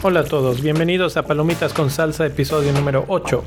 Hola 0.00 0.20
a 0.20 0.24
todos, 0.24 0.62
bienvenidos 0.62 1.16
a 1.16 1.24
Palomitas 1.24 1.74
con 1.74 1.90
Salsa, 1.90 2.24
episodio 2.24 2.72
número 2.72 3.04
8. 3.08 3.44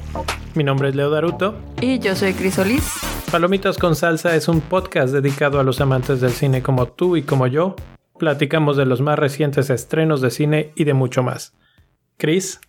Mi 0.55 0.63
nombre 0.63 0.89
es 0.89 0.95
Leo 0.95 1.09
Daruto. 1.09 1.55
Y 1.79 1.99
yo 1.99 2.15
soy 2.15 2.33
Crisolis. 2.33 2.99
Palomitas 3.31 3.77
con 3.77 3.95
Salsa 3.95 4.35
es 4.35 4.49
un 4.49 4.59
podcast 4.59 5.13
dedicado 5.13 5.59
a 5.59 5.63
los 5.63 5.79
amantes 5.79 6.19
del 6.19 6.31
cine 6.31 6.61
como 6.61 6.87
tú 6.87 7.15
y 7.15 7.23
como 7.23 7.47
yo. 7.47 7.75
Platicamos 8.19 8.75
de 8.75 8.85
los 8.85 8.99
más 8.99 9.17
recientes 9.17 9.69
estrenos 9.69 10.19
de 10.19 10.29
cine 10.29 10.73
y 10.75 10.83
de 10.83 10.93
mucho 10.93 11.23
más. 11.23 11.53
Cris, 12.17 12.59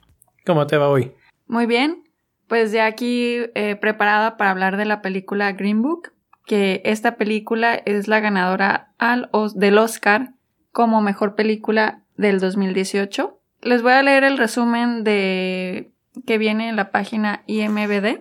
¿cómo 0.47 0.67
te 0.69 0.77
va 0.77 0.89
hoy? 0.89 1.13
Muy 1.47 1.67
bien, 1.67 2.05
pues 2.53 2.71
ya 2.71 2.85
aquí 2.85 3.39
eh, 3.55 3.77
preparada 3.77 4.37
para 4.37 4.51
hablar 4.51 4.77
de 4.77 4.85
la 4.85 5.01
película 5.01 5.53
Green 5.53 5.81
Book, 5.81 6.13
que 6.45 6.83
esta 6.85 7.17
película 7.17 7.75
es 7.75 8.09
la 8.09 8.21
ganadora 8.21 8.93
al, 8.99 9.31
del 9.55 9.79
Oscar 9.79 10.35
como 10.71 11.01
mejor 11.01 11.35
película 11.35 12.03
del 12.19 12.41
2018. 12.41 13.41
Les 13.63 13.81
voy 13.81 13.93
a 13.93 14.03
leer 14.03 14.25
el 14.25 14.37
resumen 14.37 15.03
de 15.03 15.93
que 16.27 16.37
viene 16.37 16.69
en 16.69 16.77
la 16.77 16.91
página 16.91 17.43
IMBD. 17.47 18.21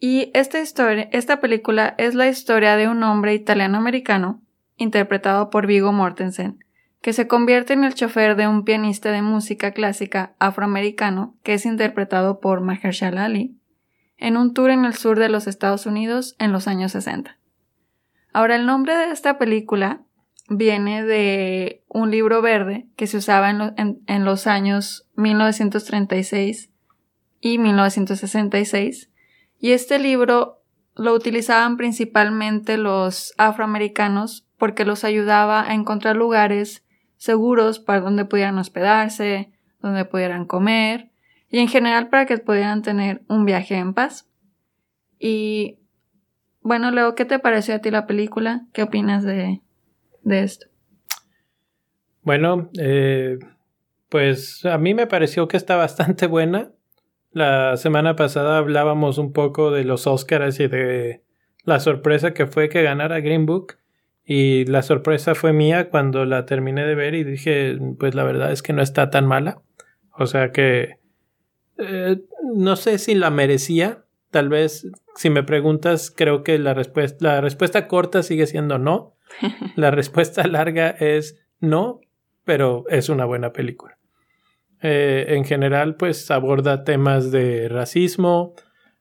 Y 0.00 0.30
esta 0.32 0.60
historia, 0.60 1.06
esta 1.12 1.42
película 1.42 1.94
es 1.98 2.14
la 2.14 2.28
historia 2.28 2.74
de 2.76 2.88
un 2.88 3.02
hombre 3.02 3.34
italiano-americano 3.34 4.40
interpretado 4.78 5.50
por 5.50 5.66
Vigo 5.66 5.92
Mortensen, 5.92 6.63
que 7.04 7.12
se 7.12 7.28
convierte 7.28 7.74
en 7.74 7.84
el 7.84 7.92
chofer 7.92 8.34
de 8.34 8.48
un 8.48 8.64
pianista 8.64 9.12
de 9.12 9.20
música 9.20 9.72
clásica 9.72 10.34
afroamericano 10.38 11.36
que 11.42 11.52
es 11.52 11.66
interpretado 11.66 12.40
por 12.40 12.62
Mahershala 12.62 13.26
Ali, 13.26 13.58
en 14.16 14.38
un 14.38 14.54
tour 14.54 14.70
en 14.70 14.86
el 14.86 14.94
sur 14.94 15.18
de 15.18 15.28
los 15.28 15.46
Estados 15.46 15.84
Unidos 15.84 16.34
en 16.38 16.50
los 16.50 16.66
años 16.66 16.92
60. 16.92 17.36
Ahora, 18.32 18.56
el 18.56 18.64
nombre 18.64 18.96
de 18.96 19.10
esta 19.10 19.36
película 19.36 20.00
viene 20.48 21.04
de 21.04 21.84
un 21.88 22.10
libro 22.10 22.40
verde 22.40 22.86
que 22.96 23.06
se 23.06 23.18
usaba 23.18 23.50
en, 23.50 24.00
en 24.06 24.24
los 24.24 24.46
años 24.46 25.06
1936 25.14 26.70
y 27.38 27.58
1966, 27.58 29.10
y 29.58 29.72
este 29.72 29.98
libro 29.98 30.62
lo 30.94 31.12
utilizaban 31.12 31.76
principalmente 31.76 32.78
los 32.78 33.34
afroamericanos 33.36 34.48
porque 34.56 34.86
los 34.86 35.04
ayudaba 35.04 35.68
a 35.68 35.74
encontrar 35.74 36.16
lugares 36.16 36.80
seguros 37.16 37.78
para 37.78 38.00
donde 38.00 38.24
pudieran 38.24 38.58
hospedarse, 38.58 39.52
donde 39.80 40.04
pudieran 40.04 40.46
comer 40.46 41.10
y 41.50 41.58
en 41.58 41.68
general 41.68 42.08
para 42.08 42.26
que 42.26 42.38
pudieran 42.38 42.82
tener 42.82 43.22
un 43.28 43.44
viaje 43.44 43.76
en 43.76 43.94
paz. 43.94 44.28
Y 45.18 45.78
bueno, 46.62 46.90
Leo, 46.90 47.14
¿qué 47.14 47.24
te 47.24 47.38
pareció 47.38 47.74
a 47.74 47.78
ti 47.78 47.90
la 47.90 48.06
película? 48.06 48.66
¿Qué 48.72 48.82
opinas 48.82 49.22
de, 49.22 49.60
de 50.22 50.42
esto? 50.42 50.66
Bueno, 52.22 52.70
eh, 52.80 53.38
pues 54.08 54.64
a 54.64 54.78
mí 54.78 54.94
me 54.94 55.06
pareció 55.06 55.46
que 55.46 55.56
está 55.56 55.76
bastante 55.76 56.26
buena. 56.26 56.72
La 57.32 57.76
semana 57.76 58.16
pasada 58.16 58.58
hablábamos 58.58 59.18
un 59.18 59.32
poco 59.32 59.70
de 59.70 59.84
los 59.84 60.06
Oscars 60.06 60.58
y 60.60 60.68
de 60.68 61.22
la 61.64 61.80
sorpresa 61.80 62.32
que 62.32 62.46
fue 62.46 62.68
que 62.68 62.82
ganara 62.82 63.20
Green 63.20 63.44
Book. 63.44 63.76
Y 64.24 64.64
la 64.64 64.82
sorpresa 64.82 65.34
fue 65.34 65.52
mía 65.52 65.90
cuando 65.90 66.24
la 66.24 66.46
terminé 66.46 66.86
de 66.86 66.94
ver 66.94 67.14
y 67.14 67.24
dije, 67.24 67.78
pues 67.98 68.14
la 68.14 68.24
verdad 68.24 68.52
es 68.52 68.62
que 68.62 68.72
no 68.72 68.82
está 68.82 69.10
tan 69.10 69.26
mala. 69.26 69.60
O 70.16 70.26
sea 70.26 70.50
que 70.50 70.98
eh, 71.78 72.20
no 72.54 72.76
sé 72.76 72.98
si 72.98 73.14
la 73.14 73.30
merecía. 73.30 74.04
Tal 74.30 74.48
vez, 74.48 74.86
si 75.14 75.30
me 75.30 75.42
preguntas, 75.42 76.10
creo 76.10 76.42
que 76.42 76.58
la 76.58 76.74
respuesta, 76.74 77.18
la 77.20 77.40
respuesta 77.40 77.86
corta 77.86 78.22
sigue 78.22 78.46
siendo 78.46 78.78
no. 78.78 79.16
La 79.76 79.90
respuesta 79.90 80.46
larga 80.46 80.90
es 80.90 81.40
no, 81.58 82.00
pero 82.44 82.84
es 82.88 83.08
una 83.08 83.24
buena 83.24 83.52
película. 83.52 83.98
Eh, 84.80 85.24
en 85.28 85.44
general, 85.44 85.96
pues 85.96 86.30
aborda 86.30 86.84
temas 86.84 87.32
de 87.32 87.68
racismo. 87.68 88.54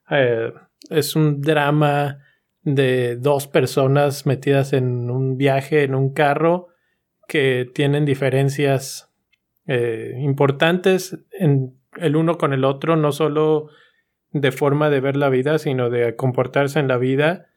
Eh, 0.10 0.52
es 0.90 1.16
un 1.16 1.42
drama 1.42 2.20
de 2.64 3.18
dos 3.18 3.48
personas 3.48 4.26
metidas 4.26 4.74
en 4.74 5.10
un 5.10 5.38
viaje 5.38 5.84
en 5.84 5.96
un 5.96 6.14
carro 6.14 6.70
que 7.28 7.70
tienen 7.74 8.06
diferencias 8.06 9.12
eh, 9.68 10.16
importantes 10.20 11.18
en 11.32 11.76
el 11.98 12.16
uno 12.16 12.38
con 12.38 12.54
el 12.54 12.64
otro, 12.64 12.96
no 12.96 13.12
solo 13.12 13.70
de 14.32 14.52
forma 14.52 14.90
de 14.90 15.00
ver 15.00 15.16
la 15.16 15.30
vida, 15.30 15.60
sino 15.60 15.90
de 15.90 16.16
comportarse 16.16 16.80
en 16.80 16.88
la 16.88 16.98
vida. 16.98 17.48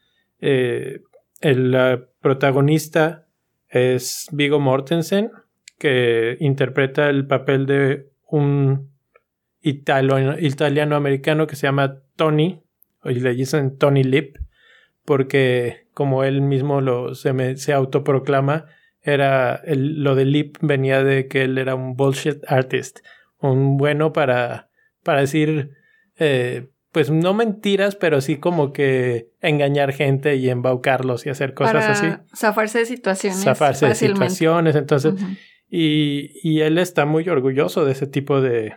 Eh, 0.41 1.01
el 1.41 2.07
protagonista 2.21 3.27
es 3.69 4.29
Vigo 4.33 4.61
Mortensen, 4.61 5.31
que 5.79 6.37
interpreta 6.41 7.09
el 7.09 7.27
papel 7.27 7.67
de 7.67 8.09
un 8.29 8.91
italiano-americano 9.61 11.47
que 11.47 11.57
se 11.57 11.67
llama 11.67 12.01
Tony, 12.17 12.63
y 13.05 13.15
le 13.21 13.35
dicen 13.35 13.79
Tony 13.79 14.05
Lip, 14.05 14.37
porque 15.07 15.87
como 15.95 16.25
él 16.25 16.43
mismo 16.43 16.83
lo, 16.83 17.15
se, 17.15 17.57
se 17.57 17.73
autoproclama, 17.73 18.67
era 19.01 19.55
el, 19.65 20.03
lo 20.03 20.15
de 20.15 20.25
Lip 20.27 20.57
venía 20.61 21.03
de 21.03 21.29
que 21.29 21.45
él 21.45 21.57
era 21.57 21.75
un 21.75 21.95
bullshit 21.97 22.45
artist, 22.49 22.99
un 23.41 23.77
bueno 23.79 24.13
para, 24.13 24.69
para 25.03 25.21
decir, 25.21 25.71
eh, 26.19 26.69
pues 26.91 27.11
no 27.11 27.33
mentiras, 27.35 27.95
pero 27.95 28.21
sí 28.21 28.37
como 28.37 28.73
que 28.73 29.31
engañar 29.41 29.93
gente 29.93 30.37
y 30.37 30.51
embaucarlos 30.51 31.25
y 31.25 31.31
hacer 31.31 31.55
cosas 31.55 31.75
para 31.75 31.93
así. 31.93 32.07
Zafarse 32.35 32.81
de 32.81 32.87
situaciones. 32.87 33.45
Zafarse 33.45 33.87
de 33.87 33.95
situaciones, 33.95 34.75
entonces, 34.75 35.15
y, 35.69 36.33
y 36.43 36.63
él 36.63 36.79
está 36.79 37.05
muy 37.05 37.29
orgulloso 37.29 37.85
de 37.85 37.93
ese 37.93 38.07
tipo 38.07 38.41
de, 38.41 38.75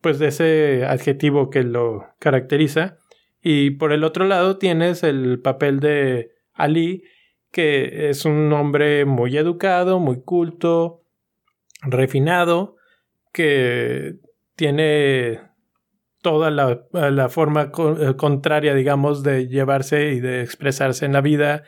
pues 0.00 0.18
de 0.18 0.28
ese 0.28 0.84
adjetivo 0.86 1.50
que 1.50 1.62
lo 1.62 2.06
caracteriza. 2.18 2.97
Y 3.42 3.70
por 3.70 3.92
el 3.92 4.04
otro 4.04 4.26
lado 4.26 4.58
tienes 4.58 5.02
el 5.02 5.40
papel 5.40 5.80
de 5.80 6.32
Ali, 6.52 7.04
que 7.52 8.10
es 8.10 8.24
un 8.24 8.52
hombre 8.52 9.04
muy 9.04 9.36
educado, 9.36 10.00
muy 10.00 10.20
culto, 10.22 11.02
refinado, 11.82 12.76
que 13.32 14.16
tiene 14.56 15.40
toda 16.20 16.50
la, 16.50 17.28
forma 17.28 17.70
eh, 18.00 18.14
contraria, 18.16 18.74
digamos, 18.74 19.22
de 19.22 19.46
llevarse 19.46 20.12
y 20.12 20.20
de 20.20 20.42
expresarse 20.42 21.06
en 21.06 21.12
la 21.12 21.20
vida. 21.20 21.62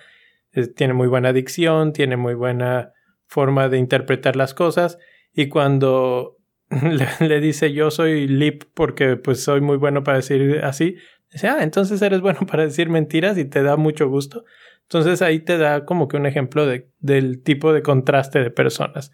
Tiene 0.74 0.94
muy 0.94 1.06
buena 1.06 1.32
dicción, 1.32 1.92
tiene 1.92 2.16
muy 2.16 2.34
buena 2.34 2.92
forma 3.26 3.68
de 3.68 3.78
interpretar 3.78 4.34
las 4.34 4.54
cosas. 4.54 4.98
Y 5.32 5.48
cuando 5.48 6.36
le, 7.20 7.40
dice 7.40 7.72
yo 7.72 7.90
soy 7.90 8.26
lip 8.26 8.64
porque 8.74 9.16
pues 9.16 9.42
soy 9.42 9.60
muy 9.60 9.76
bueno 9.76 10.02
para 10.02 10.18
decir 10.18 10.60
así, 10.62 10.96
Dice, 11.32 11.48
ah, 11.48 11.62
entonces 11.62 12.02
eres 12.02 12.20
bueno 12.20 12.40
para 12.46 12.64
decir 12.64 12.88
mentiras 12.88 13.38
y 13.38 13.44
te 13.44 13.62
da 13.62 13.76
mucho 13.76 14.08
gusto. 14.08 14.44
Entonces 14.82 15.22
ahí 15.22 15.40
te 15.40 15.58
da 15.58 15.84
como 15.84 16.08
que 16.08 16.16
un 16.16 16.26
ejemplo 16.26 16.66
de, 16.66 16.88
del 16.98 17.42
tipo 17.42 17.72
de 17.72 17.82
contraste 17.82 18.40
de 18.40 18.50
personas. 18.50 19.12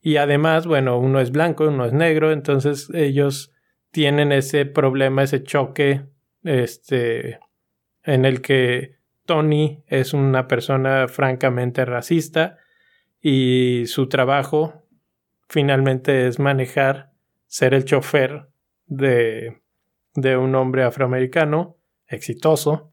Y 0.00 0.18
además, 0.18 0.66
bueno, 0.66 0.98
uno 0.98 1.20
es 1.20 1.32
blanco, 1.32 1.66
uno 1.66 1.84
es 1.84 1.92
negro, 1.92 2.30
entonces 2.30 2.88
ellos 2.94 3.52
tienen 3.90 4.30
ese 4.30 4.66
problema, 4.66 5.24
ese 5.24 5.42
choque, 5.42 6.04
este, 6.44 7.40
en 8.04 8.24
el 8.24 8.40
que 8.40 8.96
Tony 9.24 9.82
es 9.88 10.14
una 10.14 10.46
persona 10.46 11.08
francamente 11.08 11.84
racista 11.84 12.58
y 13.20 13.84
su 13.86 14.08
trabajo 14.08 14.86
finalmente 15.48 16.28
es 16.28 16.38
manejar, 16.38 17.10
ser 17.48 17.74
el 17.74 17.84
chofer 17.84 18.48
de 18.86 19.60
de 20.16 20.36
un 20.36 20.54
hombre 20.54 20.82
afroamericano 20.82 21.76
exitoso 22.08 22.92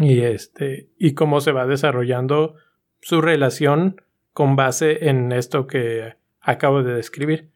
y 0.00 0.20
este 0.20 0.88
y 0.98 1.14
cómo 1.14 1.40
se 1.40 1.52
va 1.52 1.66
desarrollando 1.66 2.54
su 3.00 3.20
relación 3.20 4.00
con 4.32 4.56
base 4.56 5.08
en 5.08 5.32
esto 5.32 5.66
que 5.66 6.14
acabo 6.40 6.82
de 6.82 6.94
describir. 6.94 7.50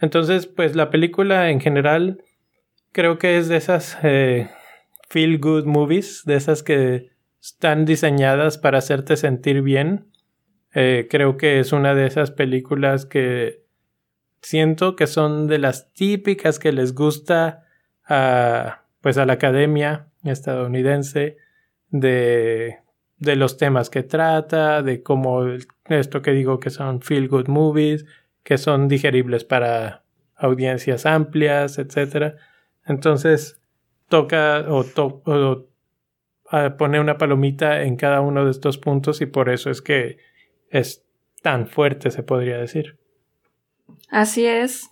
Entonces, 0.00 0.46
pues 0.46 0.76
la 0.76 0.90
película 0.90 1.50
en 1.50 1.60
general 1.60 2.22
creo 2.92 3.18
que 3.18 3.38
es 3.38 3.48
de 3.48 3.56
esas 3.56 3.98
eh, 4.02 4.50
feel 5.08 5.38
good 5.38 5.64
movies, 5.64 6.22
de 6.24 6.36
esas 6.36 6.62
que 6.62 7.10
están 7.40 7.84
diseñadas 7.84 8.58
para 8.58 8.78
hacerte 8.78 9.16
sentir 9.16 9.62
bien. 9.62 10.06
Eh, 10.74 11.06
creo 11.10 11.36
que 11.36 11.60
es 11.60 11.72
una 11.72 11.94
de 11.94 12.06
esas 12.06 12.30
películas 12.30 13.06
que 13.06 13.64
siento 14.42 14.96
que 14.96 15.06
son 15.06 15.46
de 15.46 15.58
las 15.58 15.92
típicas 15.92 16.58
que 16.58 16.72
les 16.72 16.94
gusta 16.94 17.64
a, 18.08 18.82
pues 19.00 19.18
a 19.18 19.26
la 19.26 19.34
academia 19.34 20.08
estadounidense 20.24 21.36
de, 21.90 22.78
de 23.18 23.36
los 23.36 23.56
temas 23.56 23.90
que 23.90 24.02
trata, 24.02 24.82
de 24.82 25.02
cómo 25.02 25.44
esto 25.86 26.22
que 26.22 26.32
digo 26.32 26.60
que 26.60 26.70
son 26.70 27.00
feel 27.02 27.28
good 27.28 27.48
movies, 27.48 28.04
que 28.42 28.58
son 28.58 28.88
digeribles 28.88 29.44
para 29.44 30.04
audiencias 30.36 31.04
amplias, 31.04 31.78
etc. 31.78 32.36
Entonces, 32.86 33.60
toca 34.08 34.64
o, 34.68 34.84
pone 36.78 37.00
una 37.00 37.18
palomita 37.18 37.82
en 37.82 37.96
cada 37.96 38.20
uno 38.20 38.44
de 38.44 38.50
estos 38.50 38.78
puntos 38.78 39.20
y 39.20 39.26
por 39.26 39.50
eso 39.50 39.70
es 39.70 39.82
que 39.82 40.18
es 40.70 41.04
tan 41.42 41.66
fuerte, 41.66 42.10
se 42.10 42.22
podría 42.22 42.56
decir. 42.56 42.98
Así 44.08 44.46
es. 44.46 44.90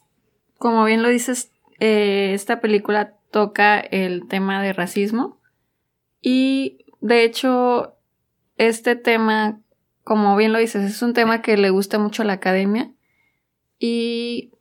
Como 0.59 0.85
bien 0.85 1.03
lo 1.03 1.09
dices, 1.09 1.53
eh, 1.79 2.33
esta 2.35 2.61
película 2.61 3.15
toca 3.31 3.79
el 3.79 4.27
tema 4.29 4.63
de 4.63 4.73
racismo 4.73 5.41
y 6.21 6.87
de 7.01 7.25
hecho 7.25 7.97
este 8.57 8.97
tema, 8.97 9.61
como 10.05 10.37
bien 10.37 10.53
lo 10.53 10.59
dices, 10.59 10.85
es 10.85 11.03
un 11.03 11.13
tema 11.13 11.43
que 11.43 11.57
le 11.57 11.71
gusta 11.71 11.99
mucho 11.99 12.23
a 12.23 12.27
la 12.27 12.35
academia 12.35 12.93
y 13.79 14.53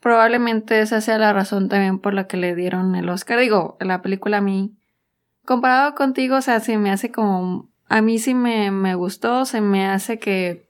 probablemente 0.00 0.80
esa 0.80 1.00
sea 1.00 1.18
la 1.18 1.32
razón 1.32 1.68
también 1.68 1.98
por 1.98 2.14
la 2.14 2.26
que 2.26 2.36
le 2.36 2.54
dieron 2.54 2.94
el 2.94 3.08
Oscar. 3.08 3.38
Digo, 3.38 3.76
la 3.80 4.02
película 4.02 4.38
a 4.38 4.42
mí, 4.42 4.76
comparado 5.44 5.94
contigo, 5.94 6.36
o 6.36 6.42
sea, 6.42 6.60
se 6.60 6.76
me 6.76 6.90
hace 6.90 7.10
como, 7.10 7.70
a 7.88 8.02
mí 8.02 8.18
sí 8.18 8.34
me, 8.34 8.70
me 8.70 8.94
gustó, 8.96 9.44
se 9.44 9.60
me 9.60 9.86
hace 9.86 10.18
que 10.18 10.68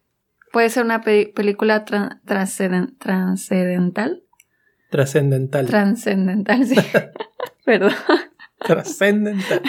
puede 0.52 0.70
ser 0.70 0.84
una 0.84 1.00
película 1.00 1.84
trascendental. 1.84 4.23
Trascendental. 4.94 5.66
Trascendental, 5.66 6.64
sí. 6.66 6.76
Perdón. 7.64 7.90
Trascendental. 8.60 9.60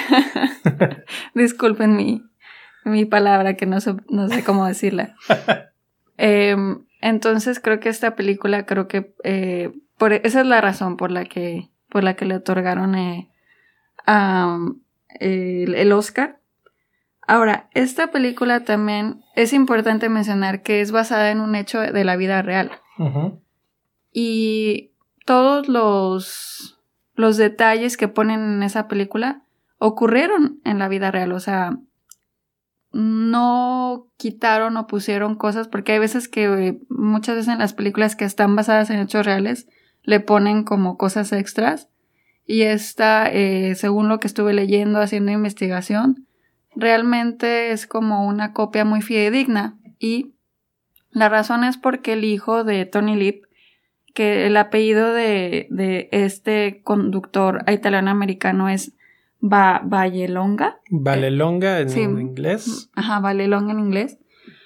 Disculpen 1.33 1.95
mi, 1.95 2.21
mi 2.83 3.05
palabra, 3.05 3.55
que 3.55 3.65
no 3.65 3.81
sé, 3.81 3.95
no 4.07 4.29
sé 4.29 4.43
cómo 4.43 4.67
decirla. 4.67 5.15
Em, 6.17 6.85
entonces 7.01 7.59
creo 7.59 7.79
que 7.79 7.89
esta 7.89 8.15
película, 8.15 8.67
creo 8.67 8.87
que 8.87 9.15
eh, 9.23 9.73
por, 9.97 10.13
e, 10.13 10.21
esa 10.25 10.41
es 10.41 10.45
la 10.45 10.61
razón 10.61 10.95
por 10.95 11.09
la 11.09 11.25
que, 11.25 11.71
por 11.89 12.03
la 12.03 12.15
que 12.15 12.25
le 12.25 12.35
otorgaron 12.35 12.93
eh, 12.93 13.31
el, 15.19 15.91
Oscar. 15.91 16.37
Ahora, 17.27 17.67
esta 17.73 18.11
película 18.11 18.63
también 18.63 19.23
es 19.35 19.53
importante 19.53 20.07
mencionar 20.07 20.61
que 20.61 20.81
es 20.81 20.91
basada 20.91 21.31
en 21.31 21.39
un 21.39 21.55
hecho 21.55 21.79
de 21.79 22.03
la 22.03 22.15
vida 22.15 22.43
real. 22.43 22.69
Y 24.13 24.91
todos 25.25 25.67
los, 25.67 26.79
los 27.15 27.37
detalles 27.37 27.97
que 27.97 28.07
ponen 28.07 28.41
en 28.41 28.63
esa 28.63 28.87
película 28.87 29.41
ocurrieron 29.77 30.61
en 30.63 30.79
la 30.79 30.87
vida 30.87 31.11
real. 31.11 31.33
O 31.33 31.39
sea, 31.39 31.77
no 32.91 34.07
quitaron 34.17 34.77
o 34.77 34.87
pusieron 34.87 35.35
cosas, 35.35 35.67
porque 35.67 35.93
hay 35.93 35.99
veces 35.99 36.29
que 36.29 36.45
eh, 36.45 36.79
muchas 36.87 37.35
veces 37.35 37.53
en 37.53 37.59
las 37.59 37.73
películas 37.73 38.15
que 38.15 38.23
están 38.23 38.55
basadas 38.55 38.89
en 38.89 38.99
hechos 38.99 39.25
reales 39.25 39.67
le 40.03 40.19
ponen 40.19 40.63
como 40.63 40.97
cosas 40.97 41.33
extras. 41.33 41.89
Y 42.47 42.61
esta, 42.61 43.27
eh, 43.31 43.73
según 43.75 44.07
lo 44.07 44.19
que 44.19 44.27
estuve 44.27 44.53
leyendo, 44.53 45.01
haciendo 45.01 45.31
investigación, 45.31 46.27
realmente 46.75 47.71
es 47.71 47.87
como 47.87 48.27
una 48.27 48.53
copia 48.53 48.85
muy 48.85 49.01
fidedigna. 49.01 49.77
Y 49.97 50.35
la 51.09 51.27
razón 51.27 51.63
es 51.63 51.77
porque 51.77 52.13
el 52.13 52.23
hijo 52.23 52.63
de 52.63 52.85
Tony 52.85 53.15
Lip, 53.15 53.44
que 54.15 54.47
el 54.47 54.55
apellido 54.57 55.13
de, 55.13 55.67
de 55.69 56.07
este 56.11 56.81
conductor 56.83 57.63
italiano-americano 57.67 58.69
es 58.69 58.93
Va 59.43 59.81
Vallelonga. 59.83 60.79
Vallelonga 60.89 61.81
en 61.81 62.19
inglés. 62.19 62.89
Ajá, 62.95 63.19
Vallelonga 63.19 63.73
en 63.73 63.79
inglés. 63.79 64.17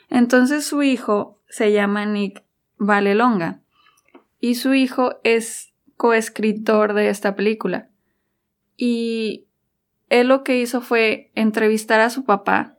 Entonces 0.10 0.66
su 0.66 0.84
hijo 0.84 1.42
se 1.50 1.72
llama 1.74 2.06
Nick 2.06 2.44
Vallelonga 2.78 3.60
y 4.40 4.56
su 4.56 4.74
hijo 4.74 5.16
es 5.24 5.74
coescritor 5.98 6.94
de 6.94 7.10
esta 7.10 7.36
película. 7.36 7.90
Y 8.78 9.48
él 10.10 10.28
lo 10.28 10.44
que 10.44 10.62
hizo 10.62 10.80
fue 10.80 11.32
entrevistar 11.34 12.00
a 12.00 12.12
su 12.12 12.24
papá 12.24 12.79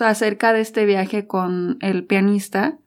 acerca 0.00 0.52
de 0.52 0.60
este 0.60 0.84
viaje 0.84 1.26
con 1.26 1.78
el 1.80 2.04
pianista. 2.04 2.78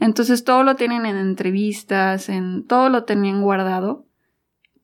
Entonces 0.00 0.44
todo 0.44 0.62
lo 0.62 0.76
tienen 0.76 1.06
en 1.06 1.16
entrevistas, 1.16 2.28
en 2.28 2.64
todo 2.66 2.88
lo 2.88 3.04
tenían 3.04 3.42
guardado 3.42 4.06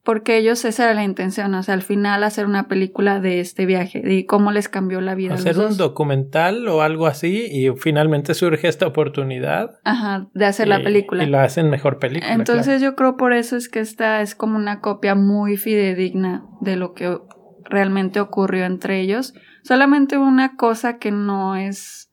porque 0.04 0.36
ellos 0.36 0.64
esa 0.64 0.84
era 0.84 0.94
la 0.94 1.04
intención, 1.04 1.54
o 1.54 1.62
sea, 1.62 1.74
al 1.74 1.82
final 1.82 2.24
hacer 2.24 2.46
una 2.46 2.66
película 2.66 3.20
de 3.20 3.38
este 3.38 3.66
viaje, 3.66 4.00
de 4.00 4.26
cómo 4.26 4.50
les 4.50 4.68
cambió 4.68 5.00
la 5.00 5.14
vida. 5.14 5.34
Hacer 5.34 5.58
un 5.58 5.76
documental 5.76 6.66
o 6.66 6.82
algo 6.82 7.06
así 7.06 7.46
y 7.48 7.70
finalmente 7.76 8.34
surge 8.34 8.66
esta 8.66 8.86
oportunidad. 8.86 9.78
Ajá, 9.84 10.28
de 10.34 10.44
hacer 10.44 10.66
la 10.66 10.82
película. 10.82 11.22
Y 11.22 11.30
la 11.30 11.44
hacen 11.44 11.70
mejor 11.70 11.98
película. 11.98 12.32
Entonces 12.32 12.82
yo 12.82 12.96
creo 12.96 13.16
por 13.16 13.32
eso 13.32 13.56
es 13.56 13.68
que 13.68 13.78
esta 13.78 14.22
es 14.22 14.34
como 14.34 14.56
una 14.56 14.80
copia 14.80 15.14
muy 15.14 15.56
fidedigna 15.56 16.46
de 16.60 16.74
lo 16.74 16.94
que 16.94 17.18
realmente 17.64 18.18
ocurrió 18.18 18.64
entre 18.64 19.00
ellos. 19.00 19.34
Solamente 19.62 20.18
una 20.18 20.56
cosa 20.56 20.98
que 20.98 21.10
no 21.10 21.56
es 21.56 22.10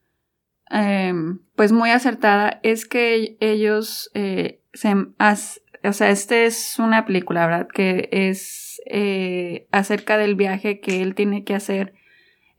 em, 0.69 1.39
pues 1.55 1.71
muy 1.71 1.89
acertada 1.89 2.59
es 2.63 2.85
que 2.85 3.37
ellos 3.39 4.11
eh, 4.13 4.61
se, 4.73 4.93
o 4.93 5.93
sea, 5.93 6.09
este 6.09 6.45
es 6.45 6.77
una 6.79 7.05
película, 7.05 7.45
¿verdad? 7.47 7.67
Que 7.67 8.09
es 8.11 8.81
eh, 8.85 9.67
acerca 9.71 10.17
del 10.17 10.35
viaje 10.35 10.79
que 10.79 11.01
él 11.01 11.15
tiene 11.15 11.43
que 11.43 11.55
hacer 11.55 11.93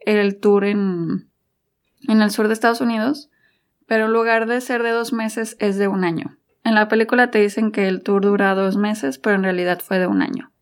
el 0.00 0.38
tour 0.38 0.64
en, 0.64 1.30
en 2.08 2.22
el 2.22 2.30
sur 2.30 2.48
de 2.48 2.54
Estados 2.54 2.80
Unidos, 2.80 3.30
pero 3.86 4.06
en 4.06 4.12
lugar 4.12 4.46
de 4.46 4.60
ser 4.60 4.82
de 4.82 4.90
dos 4.90 5.12
meses 5.12 5.56
es 5.60 5.76
de 5.76 5.88
un 5.88 6.04
año. 6.04 6.38
En 6.64 6.74
la 6.74 6.88
película 6.88 7.30
te 7.30 7.40
dicen 7.40 7.72
que 7.72 7.88
el 7.88 8.02
tour 8.02 8.22
dura 8.22 8.54
dos 8.54 8.76
meses, 8.76 9.18
pero 9.18 9.36
en 9.36 9.44
realidad 9.44 9.80
fue 9.80 9.98
de 9.98 10.06
un 10.06 10.22
año. 10.22 10.52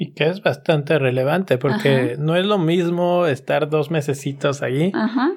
Y 0.00 0.12
que 0.12 0.28
es 0.28 0.42
bastante 0.42 0.98
relevante 0.98 1.58
porque 1.58 2.14
no 2.18 2.36
es 2.36 2.46
lo 2.46 2.56
mismo 2.56 3.26
estar 3.26 3.68
dos 3.68 3.90
mesecitos 3.90 4.62
allí 4.62 4.92
Ajá. 4.94 5.32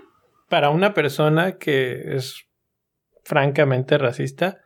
para 0.49 0.69
una 0.69 0.93
persona 0.93 1.57
que 1.57 2.15
es 2.15 2.45
francamente 3.23 3.97
racista, 3.97 4.59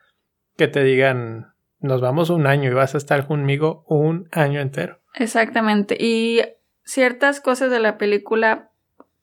que 0.58 0.68
te 0.68 0.84
digan 0.84 1.56
nos 1.80 2.02
vamos 2.02 2.30
un 2.30 2.48
año 2.48 2.72
y 2.72 2.74
vas 2.74 2.96
a 2.96 2.98
estar 2.98 3.28
conmigo 3.28 3.86
un 3.88 4.28
año 4.32 4.60
entero. 4.60 5.00
Exactamente. 5.14 5.96
Y 6.00 6.42
ciertas 6.84 7.40
cosas 7.40 7.70
de 7.72 7.80
la 7.80 7.98
película 7.98 8.72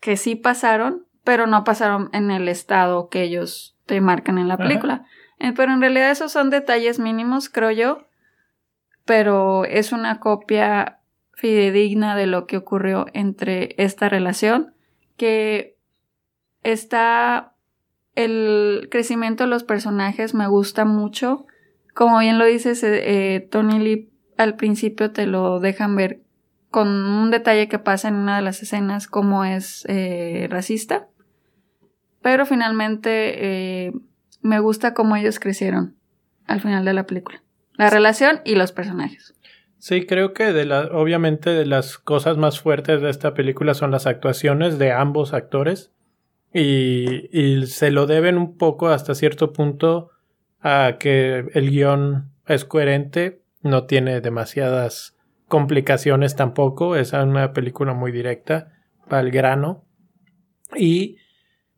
que 0.01 0.17
sí 0.17 0.37
pasaron, 0.37 1.07
pero 1.25 1.47
no 1.47 1.65
pasaron 1.65 2.09
en 2.13 2.31
el 2.31 2.49
estado 2.49 3.09
que 3.09 3.23
ellos 3.23 3.77
te 3.87 4.01
marcan 4.01 4.39
en 4.39 4.49
la 4.49 4.57
película. 4.57 5.07
Eh, 5.39 5.53
pero 5.55 5.73
en 5.73 5.81
realidad 5.81 6.11
esos 6.11 6.33
son 6.33 6.51
detalles 6.51 6.99
mínimos, 6.99 7.49
creo 7.49 7.71
yo. 7.71 8.07
Pero 9.05 9.65
es 9.65 9.93
una 9.93 10.21
copia 10.21 11.01
fidedigna 11.33 12.17
de 12.17 12.27
lo 12.27 12.47
que 12.47 12.57
ocurrió 12.57 13.07
entre 13.13 13.75
esta 13.79 14.09
relación, 14.09 14.75
que 15.17 15.77
está... 16.63 17.49
El 18.15 18.89
crecimiento 18.91 19.45
de 19.45 19.49
los 19.49 19.65
personajes 19.65 20.35
me 20.35 20.47
gusta 20.47 20.85
mucho 20.85 21.47
como 21.95 22.19
bien 22.19 22.39
lo 22.39 22.45
dices, 22.45 22.83
eh, 22.83 23.35
eh, 23.35 23.41
Tony 23.41 23.79
Lee 23.79 24.11
al 24.39 24.57
principio 24.57 25.13
te 25.13 25.27
lo 25.27 25.61
dejan 25.61 25.95
ver 25.95 26.23
con 26.71 26.89
un 26.89 27.31
detalle 27.31 27.69
que 27.69 27.79
pasa 27.79 28.09
en 28.09 28.15
una 28.15 28.37
de 28.37 28.43
las 28.43 28.63
escenas 28.63 29.07
como 29.07 29.45
es 29.45 29.85
eh, 29.89 30.47
racista. 30.51 31.09
Pero 32.23 32.47
finalmente 32.47 33.93
me 34.43 34.61
gusta 34.61 34.95
cómo 34.95 35.17
ellos 35.17 35.41
crecieron 35.41 35.97
al 36.47 36.61
final 36.61 36.85
de 36.85 36.93
la 36.93 37.05
película. 37.05 37.43
La 37.83 37.91
relación 37.91 38.43
y 38.45 38.55
los 38.55 38.71
personajes. 38.71 39.35
Sí, 39.79 40.07
creo 40.07 40.35
que 40.35 40.53
de 40.53 40.67
la, 40.67 40.83
obviamente 40.93 41.51
de 41.51 41.67
las 41.67 41.99
cosas 41.99 42.37
más 42.37 42.61
fuertes 42.61 43.03
de 43.03 43.11
esta 43.11 43.35
película 43.35 43.75
son 43.75 43.91
las 43.91 44.07
actuaciones 44.07 44.79
de 44.79 44.93
ambos 44.93 45.35
actores. 45.35 45.91
Y, 46.55 47.29
y 47.37 47.67
se 47.67 47.91
lo 47.91 48.07
deben 48.07 48.39
un 48.39 48.57
poco 48.57 48.91
hasta 48.91 49.17
cierto 49.17 49.53
punto 49.53 50.13
a 50.61 50.99
que 51.01 51.51
el 51.55 51.71
guion 51.71 52.31
es 52.47 52.65
coherente, 52.65 53.43
no 53.63 53.87
tiene 53.87 54.21
demasiadas 54.21 55.17
complicaciones 55.49 56.37
tampoco, 56.37 56.95
es 56.95 57.13
una 57.13 57.53
película 57.53 57.95
muy 57.95 58.13
directa, 58.13 58.79
para 59.09 59.23
el 59.23 59.33
grano. 59.33 59.85
Y 60.77 61.17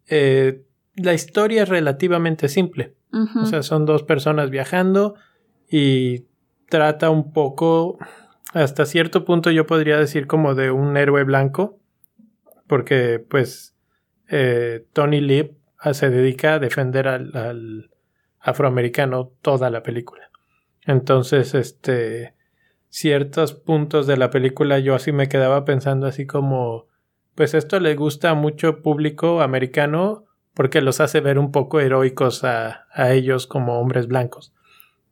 eh, 0.08 0.66
la 0.96 1.14
historia 1.14 1.62
es 1.62 1.70
relativamente 1.70 2.48
simple. 2.48 2.94
O 3.40 3.46
sea, 3.46 3.62
son 3.62 3.86
dos 3.86 4.02
personas 4.02 4.50
viajando 4.50 5.14
y 5.76 6.28
trata 6.68 7.10
un 7.10 7.32
poco, 7.32 7.98
hasta 8.52 8.86
cierto 8.86 9.24
punto 9.24 9.50
yo 9.50 9.66
podría 9.66 9.98
decir 9.98 10.28
como 10.28 10.54
de 10.54 10.70
un 10.70 10.96
héroe 10.96 11.24
blanco, 11.24 11.80
porque 12.68 13.18
pues 13.18 13.74
eh, 14.28 14.86
Tony 14.92 15.20
Lip 15.20 15.56
se 15.92 16.10
dedica 16.10 16.54
a 16.54 16.58
defender 16.60 17.08
al 17.08 17.90
afroamericano 18.38 19.32
toda 19.42 19.68
la 19.68 19.82
película. 19.82 20.30
Entonces, 20.82 21.56
este, 21.56 22.34
ciertos 22.88 23.52
puntos 23.52 24.06
de 24.06 24.16
la 24.16 24.30
película 24.30 24.78
yo 24.78 24.94
así 24.94 25.10
me 25.10 25.28
quedaba 25.28 25.64
pensando 25.64 26.06
así 26.06 26.24
como, 26.24 26.86
pues 27.34 27.52
esto 27.52 27.80
le 27.80 27.96
gusta 27.96 28.30
a 28.30 28.34
mucho 28.34 28.80
público 28.80 29.40
americano 29.40 30.24
porque 30.54 30.80
los 30.80 31.00
hace 31.00 31.18
ver 31.20 31.36
un 31.36 31.50
poco 31.50 31.80
heroicos 31.80 32.44
a, 32.44 32.86
a 32.92 33.10
ellos 33.10 33.48
como 33.48 33.80
hombres 33.80 34.06
blancos. 34.06 34.53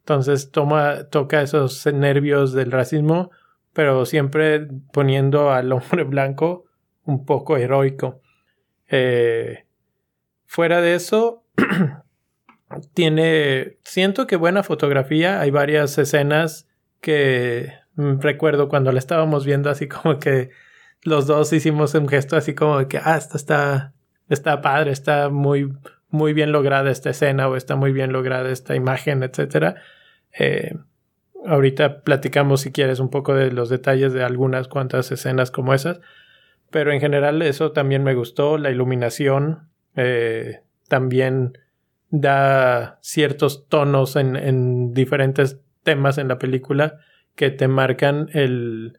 Entonces 0.03 0.51
toma, 0.51 1.05
toca 1.11 1.43
esos 1.43 1.87
nervios 1.87 2.53
del 2.53 2.71
racismo 2.71 3.31
pero 3.73 4.05
siempre 4.07 4.69
poniendo 4.93 5.51
al 5.51 5.73
hombre 5.73 6.05
blanco 6.05 6.65
un 7.05 7.25
poco 7.25 7.57
heroico. 7.57 8.21
Eh, 8.89 9.67
fuera 10.47 10.81
de 10.81 10.95
eso, 10.95 11.45
tiene, 12.95 13.79
siento 13.83 14.27
que 14.27 14.37
buena 14.37 14.63
fotografía, 14.63 15.41
hay 15.41 15.51
varias 15.51 15.97
escenas 15.99 16.69
que 17.01 17.73
mm, 17.95 18.21
recuerdo 18.21 18.69
cuando 18.69 18.93
la 18.93 18.99
estábamos 18.99 19.45
viendo 19.45 19.71
así 19.71 19.89
como 19.89 20.19
que 20.19 20.51
los 21.03 21.27
dos 21.27 21.53
hicimos 21.53 21.95
un 21.95 22.07
gesto 22.07 22.37
así 22.37 22.55
como 22.55 22.79
de 22.79 22.89
que, 22.89 22.99
ah, 23.03 23.17
esta 23.17 23.37
está, 23.37 23.95
está 24.29 24.61
padre, 24.61 24.93
está 24.93 25.31
muy, 25.31 25.73
muy 26.13 26.33
bien 26.33 26.53
lograda 26.53 26.91
esta 26.91 27.11
escena 27.11 27.49
o 27.49 27.57
está 27.57 27.77
muy 27.77 27.93
bien 27.93 28.13
lograda 28.13 28.51
esta 28.51 28.77
imagen, 28.77 29.23
etcétera. 29.23 29.83
Eh, 30.39 30.77
ahorita 31.45 32.03
platicamos 32.03 32.61
si 32.61 32.73
quieres 32.73 33.01
un 33.01 33.11
poco 33.11 33.35
de 33.35 33.51
los 33.51 33.69
detalles 33.69 34.13
de 34.13 34.23
algunas 34.23 34.69
cuantas 34.69 35.11
escenas 35.11 35.51
como 35.51 35.75
esas, 35.75 36.01
pero 36.71 36.93
en 36.93 37.01
general 37.01 37.43
eso 37.43 37.73
también 37.73 38.05
me 38.05 38.15
gustó, 38.15 38.59
la 38.59 38.71
iluminación 38.71 39.69
eh, 39.97 40.61
también 40.89 41.59
da 42.11 42.99
ciertos 43.01 43.67
tonos 43.69 44.17
en, 44.17 44.37
en 44.37 44.95
diferentes 44.95 45.59
temas 45.83 46.19
en 46.19 46.29
la 46.29 46.39
película 46.39 46.99
que 47.35 47.51
te 47.51 47.69
marcan 47.69 48.29
el 48.33 48.99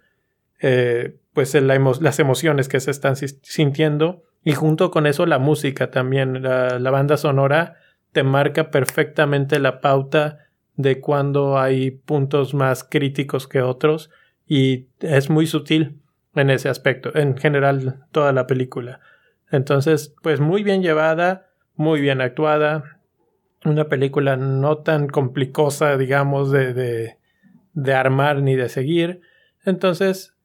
eh, 0.59 1.17
pues 1.33 1.53
las 1.55 2.19
emociones 2.19 2.69
que 2.69 2.79
se 2.79 2.91
están 2.91 3.15
sintiendo 3.15 4.23
y 4.43 4.53
junto 4.53 4.91
con 4.91 5.07
eso 5.07 5.25
la 5.25 5.39
música 5.39 5.89
también 5.89 6.43
la, 6.43 6.91
banda 6.91 7.17
sonora 7.17 7.77
te 8.11 8.23
marca 8.23 8.71
perfectamente 8.71 9.59
la 9.59 9.79
pauta 9.79 10.39
de 10.75 10.99
cuando 10.99 11.57
hay 11.57 11.91
puntos 11.91 12.53
más 12.53 12.83
críticos 12.83 13.47
que 13.47 13.61
otros 13.61 14.09
y 14.45 14.87
es 14.99 15.29
muy 15.29 15.47
sutil 15.47 16.01
en 16.35 16.49
ese 16.49 16.67
aspecto 16.67 17.15
en 17.15 17.37
general 17.37 18.05
toda 18.11 18.33
la 18.33 18.47
película. 18.47 18.99
Entonces 19.49 20.13
pues 20.21 20.39
muy 20.39 20.63
bien 20.63 20.81
llevada 20.81 21.49
muy 21.75 22.01
bien 22.01 22.21
actuada 22.21 22.99
una 23.65 23.85
película 23.85 24.35
no 24.35 24.79
tan 24.79 25.07
complicosa 25.07 25.95
digamos 25.97 26.51
de, 26.51 26.73
de, 26.73 27.17
de 27.73 27.93
armar 27.93 28.41
ni 28.41 28.55
de 28.55 28.67
seguir. 28.67 29.21
Entonces 29.63 30.35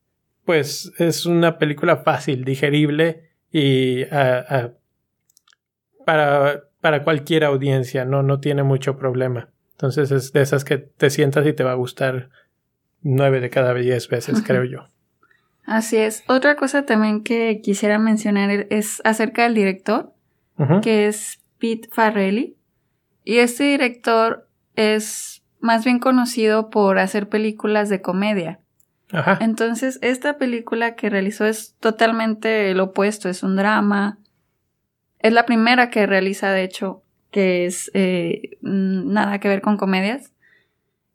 pues 0.45 0.93
es 0.99 1.27
una 1.27 1.59
película 1.59 1.99
fácil, 1.99 2.45
digerible 2.45 3.28
y 3.51 4.05
para, 6.05 6.65
para 6.81 7.05
cualquier 7.05 7.45
audiencia, 7.45 8.05
¿no? 8.05 8.23
no 8.23 8.41
tiene 8.41 8.63
mucho 8.63 8.99
problema. 8.99 9.51
Entonces 9.73 10.11
es 10.11 10.33
de 10.33 10.43
esas 10.43 10.65
que 10.65 10.79
te 10.79 11.11
sientas 11.11 11.47
y 11.47 11.53
te 11.53 11.65
va 11.65 11.73
a 11.73 11.77
gustar 11.77 12.31
nueve 13.03 13.41
de 13.41 13.51
cada 13.51 13.75
diez 13.75 14.09
veces, 14.09 14.43
creo 14.43 14.65
yo. 14.65 14.87
Así 15.65 15.97
es. 15.97 16.25
Otra 16.27 16.57
cosa 16.57 16.87
también 16.87 17.23
que 17.23 17.61
quisiera 17.63 17.99
mencionar 17.99 18.67
es 18.71 19.03
acerca 19.05 19.45
del 19.45 19.55
director, 19.55 20.13
que 20.83 21.07
es 21.07 21.41
Pete 21.59 21.89
Farrelly. 21.93 22.57
Y 23.23 23.39
este 23.39 23.65
director 23.65 24.49
es 24.75 25.43
más 25.61 25.85
bien 25.85 25.99
conocido 25.99 26.71
por 26.71 26.99
hacer 26.99 27.29
películas 27.29 27.89
de 27.91 28.01
comedia. 28.01 28.61
Entonces, 29.41 29.99
esta 30.03 30.39
película 30.39 30.95
que 30.95 31.11
realizó 31.11 31.47
es 31.47 31.75
totalmente 31.81 32.75
lo 32.75 32.85
opuesto, 32.85 33.29
es 33.29 33.43
un 33.43 33.57
drama. 33.57 34.19
Es 35.19 35.33
la 35.33 35.47
primera 35.47 35.91
que 35.91 36.07
realiza, 36.07 36.51
de 36.51 36.63
hecho, 36.63 37.03
que 37.31 37.67
es 37.67 37.91
eh, 37.95 38.59
nada 38.61 39.39
que 39.39 39.49
ver 39.49 39.63
con 39.63 39.77
comedias. 39.77 40.33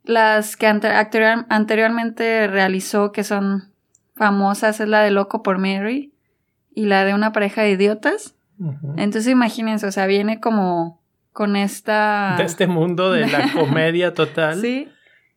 Las 0.04 0.58
que 0.58 0.68
anteriormente 0.68 2.48
realizó, 2.48 3.12
que 3.12 3.24
son 3.24 3.72
famosas, 4.16 4.80
es 4.80 4.88
la 4.88 5.02
de 5.02 5.12
Loco 5.12 5.44
por 5.44 5.60
Mary 5.60 6.14
y 6.74 6.86
la 6.86 7.06
de 7.06 7.14
una 7.14 7.32
pareja 7.32 7.62
de 7.62 7.72
idiotas. 7.72 8.36
Entonces, 8.98 9.28
imagínense, 9.28 9.86
o 9.88 9.92
sea, 9.92 10.08
viene 10.08 10.40
como 10.40 11.02
con 11.32 11.56
esta... 11.56 12.36
De 12.38 12.44
este 12.44 12.68
mundo 12.68 13.12
de 13.12 13.28
la 13.28 13.52
comedia 13.54 14.14
total. 14.14 14.56
sí 14.62 14.90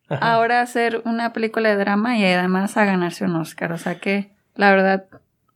ahora 0.09 0.61
hacer 0.61 1.01
una 1.05 1.33
película 1.33 1.69
de 1.69 1.75
drama 1.75 2.17
y 2.17 2.25
además 2.25 2.77
a 2.77 2.85
ganarse 2.85 3.25
un 3.25 3.35
Oscar. 3.35 3.71
O 3.71 3.77
sea 3.77 3.99
que, 3.99 4.31
la 4.55 4.71
verdad, 4.71 5.05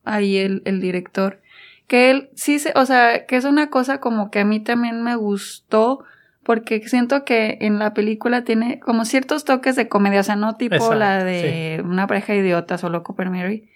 ahí 0.03 0.37
el, 0.37 0.61
el 0.65 0.81
director, 0.81 1.41
que 1.87 2.09
él 2.11 2.29
sí 2.35 2.59
se, 2.59 2.71
o 2.75 2.85
sea, 2.85 3.25
que 3.25 3.35
es 3.35 3.45
una 3.45 3.69
cosa 3.69 3.99
como 3.99 4.31
que 4.31 4.39
a 4.39 4.45
mí 4.45 4.59
también 4.59 5.03
me 5.03 5.15
gustó, 5.15 6.03
porque 6.43 6.87
siento 6.87 7.25
que 7.25 7.57
en 7.61 7.79
la 7.79 7.93
película 7.93 8.43
tiene 8.43 8.79
como 8.79 9.05
ciertos 9.05 9.45
toques 9.45 9.75
de 9.75 9.87
comedia, 9.87 10.21
o 10.21 10.23
sea, 10.23 10.35
no 10.35 10.55
tipo 10.55 10.93
la 10.93 11.23
de 11.23 11.81
una 11.83 12.07
pareja 12.07 12.33
de 12.33 12.39
idiotas 12.39 12.83
o 12.83 12.89
Loco 12.89 13.15
per 13.15 13.29
Mary, 13.29 13.69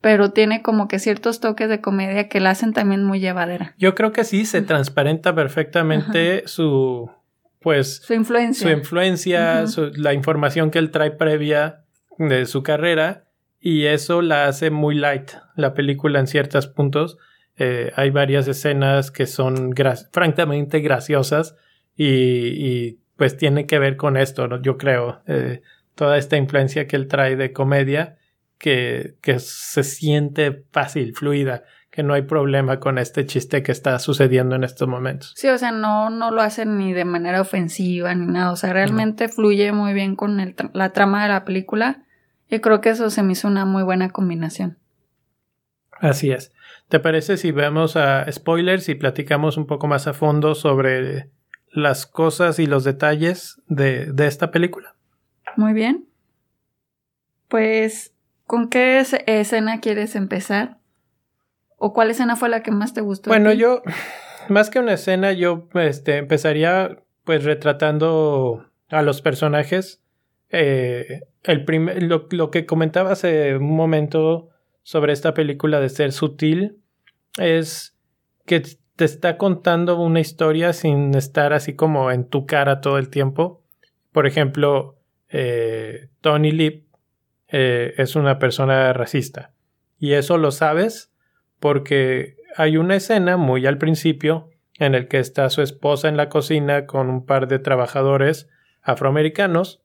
pero 0.00 0.32
tiene 0.32 0.62
como 0.62 0.88
que 0.88 0.98
ciertos 0.98 1.40
toques 1.40 1.68
de 1.68 1.80
comedia 1.80 2.28
que 2.28 2.40
la 2.40 2.50
hacen 2.50 2.72
también 2.72 3.04
muy 3.04 3.20
llevadera. 3.20 3.74
Yo 3.78 3.94
creo 3.94 4.12
que 4.12 4.24
sí, 4.24 4.44
se 4.44 4.62
transparenta 4.62 5.34
perfectamente 5.34 6.42
su 6.46 7.10
pues 7.60 7.96
su 7.96 8.14
influencia, 8.14 8.68
su 8.68 8.72
influencia 8.72 9.64
la 9.94 10.14
información 10.14 10.70
que 10.70 10.78
él 10.78 10.90
trae 10.90 11.10
previa 11.10 11.84
de 12.18 12.46
su 12.46 12.62
carrera 12.62 13.26
y 13.60 13.84
eso 13.84 14.22
la 14.22 14.46
hace 14.46 14.70
muy 14.70 14.94
light 14.94 15.32
la 15.56 15.74
película 15.74 16.18
en 16.18 16.26
ciertos 16.26 16.66
puntos. 16.66 17.18
Eh, 17.56 17.92
hay 17.94 18.10
varias 18.10 18.48
escenas 18.48 19.10
que 19.10 19.26
son 19.26 19.74
francamente 20.12 20.80
graciosas 20.80 21.56
y, 21.94 22.98
pues 23.16 23.36
tiene 23.36 23.66
que 23.66 23.78
ver 23.78 23.98
con 23.98 24.16
esto, 24.16 24.48
yo 24.62 24.78
creo. 24.78 25.20
Eh, 25.26 25.60
toda 25.94 26.16
esta 26.16 26.38
influencia 26.38 26.86
que 26.86 26.96
él 26.96 27.06
trae 27.06 27.36
de 27.36 27.52
comedia 27.52 28.16
que, 28.56 29.16
que 29.20 29.38
se 29.38 29.82
siente 29.82 30.64
fácil, 30.72 31.14
fluida 31.14 31.64
que 31.90 32.02
no 32.02 32.14
hay 32.14 32.22
problema 32.22 32.78
con 32.78 32.98
este 32.98 33.26
chiste 33.26 33.62
que 33.62 33.72
está 33.72 33.98
sucediendo 33.98 34.54
en 34.54 34.64
estos 34.64 34.86
momentos. 34.88 35.32
Sí, 35.36 35.48
o 35.48 35.58
sea, 35.58 35.72
no, 35.72 36.08
no 36.08 36.30
lo 36.30 36.40
hacen 36.40 36.78
ni 36.78 36.92
de 36.92 37.04
manera 37.04 37.40
ofensiva 37.40 38.14
ni 38.14 38.26
nada, 38.26 38.52
o 38.52 38.56
sea, 38.56 38.72
realmente 38.72 39.28
fluye 39.28 39.72
muy 39.72 39.92
bien 39.92 40.14
con 40.14 40.38
el 40.40 40.54
la 40.72 40.92
trama 40.92 41.22
de 41.24 41.28
la 41.30 41.44
película 41.44 42.04
y 42.48 42.60
creo 42.60 42.80
que 42.80 42.90
eso 42.90 43.10
se 43.10 43.22
me 43.22 43.32
hizo 43.32 43.48
una 43.48 43.64
muy 43.64 43.82
buena 43.82 44.10
combinación. 44.10 44.78
Así 45.92 46.30
es. 46.30 46.52
¿Te 46.88 46.98
parece 46.98 47.36
si 47.36 47.52
vemos 47.52 47.96
a 47.96 48.30
spoilers 48.30 48.88
y 48.88 48.94
platicamos 48.94 49.56
un 49.56 49.66
poco 49.66 49.86
más 49.86 50.06
a 50.06 50.12
fondo 50.12 50.54
sobre 50.54 51.30
las 51.72 52.06
cosas 52.06 52.58
y 52.58 52.66
los 52.66 52.84
detalles 52.84 53.60
de, 53.68 54.06
de 54.06 54.26
esta 54.26 54.50
película? 54.50 54.96
Muy 55.56 55.72
bien. 55.72 56.06
Pues, 57.48 58.12
¿con 58.46 58.68
qué 58.68 59.04
escena 59.26 59.80
quieres 59.80 60.16
empezar? 60.16 60.79
¿O 61.82 61.94
cuál 61.94 62.10
escena 62.10 62.36
fue 62.36 62.50
la 62.50 62.62
que 62.62 62.70
más 62.70 62.92
te 62.92 63.00
gustó? 63.00 63.30
Bueno, 63.30 63.54
yo, 63.54 63.82
más 64.50 64.68
que 64.68 64.78
una 64.78 64.92
escena, 64.92 65.32
yo 65.32 65.66
este, 65.74 66.18
empezaría 66.18 66.98
pues 67.24 67.42
retratando 67.42 68.66
a 68.90 69.00
los 69.00 69.22
personajes. 69.22 70.02
Eh, 70.50 71.22
el 71.42 71.64
primer, 71.64 72.02
lo, 72.02 72.28
lo, 72.32 72.50
que 72.50 72.66
comentaba 72.66 73.12
hace 73.12 73.56
un 73.56 73.74
momento 73.74 74.50
sobre 74.82 75.14
esta 75.14 75.32
película 75.32 75.80
de 75.80 75.88
ser 75.88 76.12
sutil 76.12 76.76
es 77.38 77.96
que 78.44 78.60
te 78.96 79.06
está 79.06 79.38
contando 79.38 79.98
una 79.98 80.20
historia 80.20 80.74
sin 80.74 81.14
estar 81.14 81.54
así 81.54 81.74
como 81.74 82.10
en 82.10 82.28
tu 82.28 82.44
cara 82.44 82.82
todo 82.82 82.98
el 82.98 83.08
tiempo. 83.08 83.62
Por 84.12 84.26
ejemplo, 84.26 84.98
eh, 85.30 86.10
Tony 86.20 86.52
Lip 86.52 86.88
eh, 87.48 87.94
es 87.96 88.16
una 88.16 88.38
persona 88.38 88.92
racista 88.92 89.54
y 89.98 90.12
eso 90.12 90.36
lo 90.36 90.50
sabes 90.50 91.09
porque 91.60 92.36
hay 92.56 92.76
una 92.76 92.96
escena 92.96 93.36
muy 93.36 93.66
al 93.66 93.78
principio 93.78 94.50
en 94.78 94.94
el 94.94 95.08
que 95.08 95.18
está 95.18 95.48
su 95.50 95.62
esposa 95.62 96.08
en 96.08 96.16
la 96.16 96.28
cocina 96.28 96.86
con 96.86 97.08
un 97.08 97.26
par 97.26 97.46
de 97.46 97.58
trabajadores 97.58 98.48
afroamericanos 98.82 99.82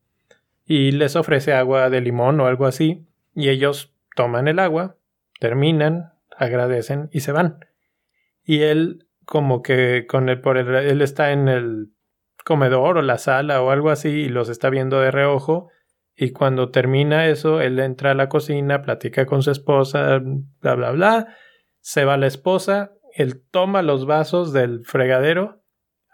y 0.66 0.92
les 0.92 1.16
ofrece 1.16 1.54
agua 1.54 1.90
de 1.90 2.02
limón 2.02 2.40
o 2.40 2.48
algo 2.48 2.66
así 2.66 3.06
y 3.36 3.50
ellos 3.50 3.94
toman 4.16 4.48
el 4.48 4.60
agua, 4.60 4.96
terminan, 5.40 6.14
agradecen 6.36 7.10
y 7.12 7.20
se 7.20 7.34
van. 7.34 7.60
Y 8.44 8.62
él 8.62 9.06
como 9.26 9.62
que 9.62 10.06
con 10.08 10.30
el 10.30 10.40
por 10.40 10.58
el, 10.58 10.74
él 10.74 11.02
está 11.02 11.32
en 11.32 11.50
el 11.50 11.92
comedor 12.46 12.98
o 12.98 13.02
la 13.02 13.18
sala 13.18 13.62
o 13.62 13.72
algo 13.72 13.90
así 13.90 14.10
y 14.10 14.30
los 14.30 14.50
está 14.50 14.70
viendo 14.70 15.02
de 15.02 15.12
reojo 15.12 15.70
y 16.16 16.32
cuando 16.32 16.70
termina 16.70 17.28
eso 17.28 17.60
él 17.60 17.80
entra 17.80 18.12
a 18.12 18.16
la 18.16 18.30
cocina, 18.30 18.82
platica 18.82 19.26
con 19.26 19.42
su 19.42 19.52
esposa, 19.52 20.22
bla 20.62 20.76
bla 20.76 20.92
bla 20.92 21.36
se 21.86 22.04
va 22.04 22.18
la 22.18 22.26
esposa, 22.26 22.94
él 23.14 23.44
toma 23.52 23.84
los 23.84 24.08
vasos 24.08 24.54
del 24.54 24.84
fregadero, 24.86 25.62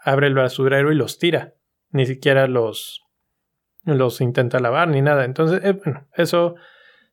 abre 0.04 0.28
el 0.28 0.34
basurero 0.34 0.92
y 0.92 0.96
los 0.96 1.18
tira. 1.18 1.54
Ni 1.92 2.06
siquiera 2.06 2.48
los, 2.48 3.06
los 3.86 4.20
intenta 4.20 4.60
lavar 4.60 4.90
ni 4.90 5.02
nada. 5.02 5.24
Entonces, 5.24 5.62
eh, 5.64 5.72
bueno, 5.72 6.10
eso 6.14 6.56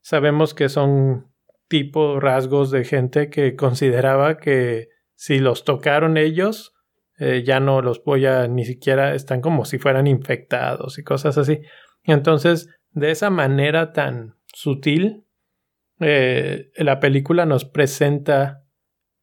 sabemos 0.00 0.54
que 0.54 0.68
son 0.68 1.32
tipo 1.68 2.18
rasgos 2.18 2.72
de 2.72 2.82
gente 2.84 3.30
que 3.30 3.54
consideraba 3.54 4.38
que 4.38 4.88
si 5.14 5.38
los 5.38 5.62
tocaron 5.62 6.16
ellos, 6.16 6.74
eh, 7.20 7.44
ya 7.46 7.60
no 7.60 7.80
los 7.80 8.02
voy 8.02 8.26
a 8.26 8.48
ni 8.48 8.64
siquiera, 8.64 9.14
están 9.14 9.40
como 9.40 9.66
si 9.66 9.78
fueran 9.78 10.08
infectados 10.08 10.98
y 10.98 11.04
cosas 11.04 11.38
así. 11.38 11.60
Entonces, 12.02 12.68
de 12.90 13.12
esa 13.12 13.30
manera 13.30 13.92
tan 13.92 14.34
sutil. 14.52 15.27
Eh, 16.00 16.70
la 16.76 17.00
película 17.00 17.46
nos 17.46 17.64
presenta 17.64 18.64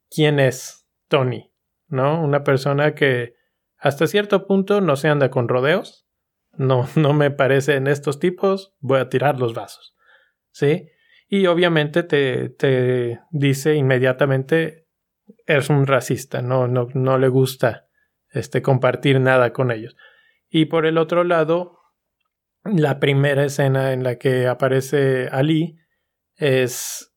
quién 0.09 0.39
es 0.39 0.87
Tony, 1.07 1.51
¿no? 1.87 2.23
Una 2.23 2.43
persona 2.43 2.95
que 2.95 3.35
hasta 3.77 4.07
cierto 4.07 4.47
punto 4.47 4.81
no 4.81 4.95
se 4.95 5.07
anda 5.07 5.29
con 5.29 5.47
rodeos. 5.47 6.07
No, 6.53 6.87
no 6.95 7.13
me 7.13 7.31
parece 7.31 7.75
en 7.75 7.87
estos 7.87 8.19
tipos, 8.19 8.75
voy 8.79 8.99
a 8.99 9.09
tirar 9.09 9.39
los 9.39 9.53
vasos. 9.53 9.95
¿Sí? 10.51 10.89
Y 11.27 11.47
obviamente 11.47 12.03
te, 12.03 12.49
te 12.49 13.19
dice 13.31 13.75
inmediatamente 13.75 14.85
es 15.45 15.69
un 15.69 15.87
racista, 15.87 16.41
no, 16.41 16.67
no, 16.67 16.87
no 16.93 17.17
le 17.17 17.27
gusta 17.27 17.87
este, 18.31 18.61
compartir 18.61 19.19
nada 19.19 19.53
con 19.53 19.71
ellos. 19.71 19.95
Y 20.49 20.65
por 20.65 20.85
el 20.85 20.97
otro 20.97 21.23
lado, 21.23 21.79
la 22.63 22.99
primera 22.99 23.45
escena 23.45 23.93
en 23.93 24.03
la 24.03 24.17
que 24.17 24.47
aparece 24.47 25.27
Ali 25.31 25.79
es 26.37 27.13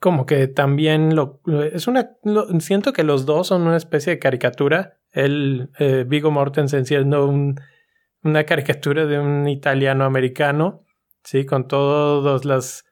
como 0.00 0.26
que 0.26 0.48
también 0.48 1.14
lo 1.16 1.40
es 1.72 1.86
una 1.86 2.16
siento 2.60 2.92
que 2.92 3.04
los 3.04 3.26
dos 3.26 3.48
son 3.48 3.62
una 3.62 3.76
especie 3.76 4.14
de 4.14 4.18
caricatura. 4.18 4.98
El 5.10 5.70
eh, 5.78 6.04
Vigo 6.06 6.30
Mortensen 6.30 6.84
siendo 6.84 7.26
un, 7.26 7.60
una 8.22 8.44
caricatura 8.44 9.06
de 9.06 9.18
un 9.18 9.48
italiano 9.48 10.04
americano 10.04 10.84
sí 11.22 11.46
con 11.46 11.68
todas 11.68 12.44
las 12.44 12.84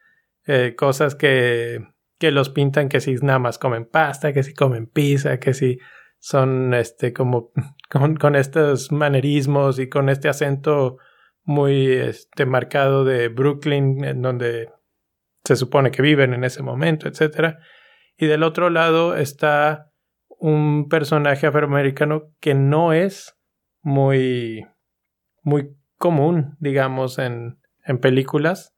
eh, 0.46 0.74
cosas 0.76 1.14
que 1.14 1.86
que 2.18 2.30
los 2.30 2.50
pintan 2.50 2.88
que 2.88 3.00
si 3.00 3.14
nada 3.16 3.38
más 3.38 3.58
comen 3.58 3.84
pasta 3.84 4.32
que 4.32 4.42
si 4.42 4.54
comen 4.54 4.86
pizza 4.86 5.38
que 5.38 5.54
si 5.54 5.78
son 6.18 6.72
este 6.74 7.12
como 7.12 7.50
con, 7.90 8.16
con 8.16 8.36
estos 8.36 8.92
manerismos 8.92 9.78
y 9.78 9.88
con 9.88 10.08
este 10.08 10.28
acento 10.28 10.98
muy 11.44 11.92
este, 11.92 12.46
marcado 12.46 13.04
de 13.04 13.28
Brooklyn, 13.28 14.04
en 14.04 14.22
donde 14.22 14.70
se 15.44 15.56
supone 15.56 15.90
que 15.90 16.02
viven 16.02 16.34
en 16.34 16.44
ese 16.44 16.62
momento, 16.62 17.08
etc. 17.08 17.56
Y 18.16 18.26
del 18.26 18.42
otro 18.42 18.70
lado 18.70 19.16
está 19.16 19.90
un 20.28 20.88
personaje 20.88 21.46
afroamericano 21.46 22.32
que 22.40 22.54
no 22.54 22.92
es 22.92 23.36
muy, 23.82 24.66
muy 25.42 25.76
común, 25.98 26.56
digamos, 26.58 27.18
en, 27.18 27.60
en 27.84 27.98
películas, 27.98 28.74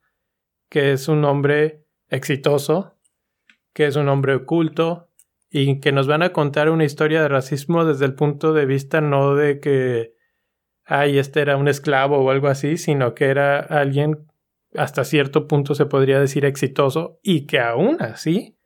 que 0.68 0.92
es 0.92 1.08
un 1.08 1.24
hombre 1.24 1.84
exitoso, 2.08 2.96
que 3.72 3.86
es 3.86 3.96
un 3.96 4.08
hombre 4.08 4.34
oculto 4.34 5.10
y 5.50 5.80
que 5.80 5.92
nos 5.92 6.06
van 6.06 6.22
a 6.22 6.32
contar 6.32 6.70
una 6.70 6.84
historia 6.84 7.22
de 7.22 7.28
racismo 7.28 7.84
desde 7.84 8.04
el 8.06 8.14
punto 8.14 8.52
de 8.52 8.66
vista 8.66 9.00
no 9.00 9.34
de 9.34 9.60
que 9.60 10.14
ay, 10.84 11.18
este 11.18 11.40
era 11.40 11.56
un 11.56 11.68
esclavo 11.68 12.18
o 12.18 12.30
algo 12.30 12.48
así, 12.48 12.76
sino 12.76 13.14
que 13.14 13.26
era 13.26 13.58
alguien 13.58 14.26
hasta 14.74 15.04
cierto 15.04 15.46
punto 15.46 15.74
se 15.74 15.86
podría 15.86 16.20
decir 16.20 16.44
exitoso 16.44 17.18
y 17.22 17.46
que 17.46 17.60
aún 17.60 18.00
así 18.00 18.58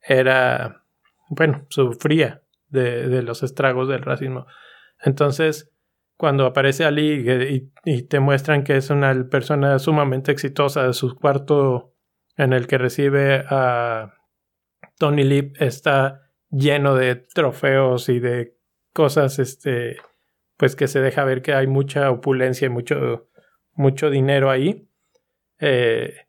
era, 0.00 0.84
bueno, 1.28 1.66
sufría 1.68 2.42
de, 2.68 3.08
de 3.08 3.22
los 3.22 3.42
estragos 3.42 3.88
del 3.88 4.02
racismo. 4.02 4.46
Entonces, 5.00 5.74
cuando 6.16 6.46
aparece 6.46 6.84
Ali 6.84 7.70
y, 7.84 8.02
te 8.02 8.20
muestran 8.20 8.64
que 8.64 8.76
es 8.76 8.90
una 8.90 9.28
persona 9.28 9.78
sumamente 9.78 10.32
exitosa, 10.32 10.92
su 10.92 11.16
cuarto 11.16 11.94
en 12.36 12.52
el 12.52 12.66
que 12.66 12.78
recibe 12.78 13.44
a 13.48 14.14
Tony 14.98 15.24
Lip 15.24 15.56
está 15.60 16.30
lleno 16.50 16.94
de 16.94 17.16
trofeos 17.16 18.08
y 18.08 18.20
de 18.20 18.56
cosas, 18.92 19.38
este, 19.38 19.96
pues 20.56 20.76
que 20.76 20.88
se 20.88 21.00
deja 21.00 21.24
ver 21.24 21.42
que 21.42 21.52
hay 21.52 21.66
mucha 21.66 22.10
opulencia 22.10 22.66
y 22.66 22.70
mucho, 22.70 23.28
mucho 23.72 24.08
dinero 24.08 24.50
ahí. 24.50 24.83
Eh, 25.66 26.26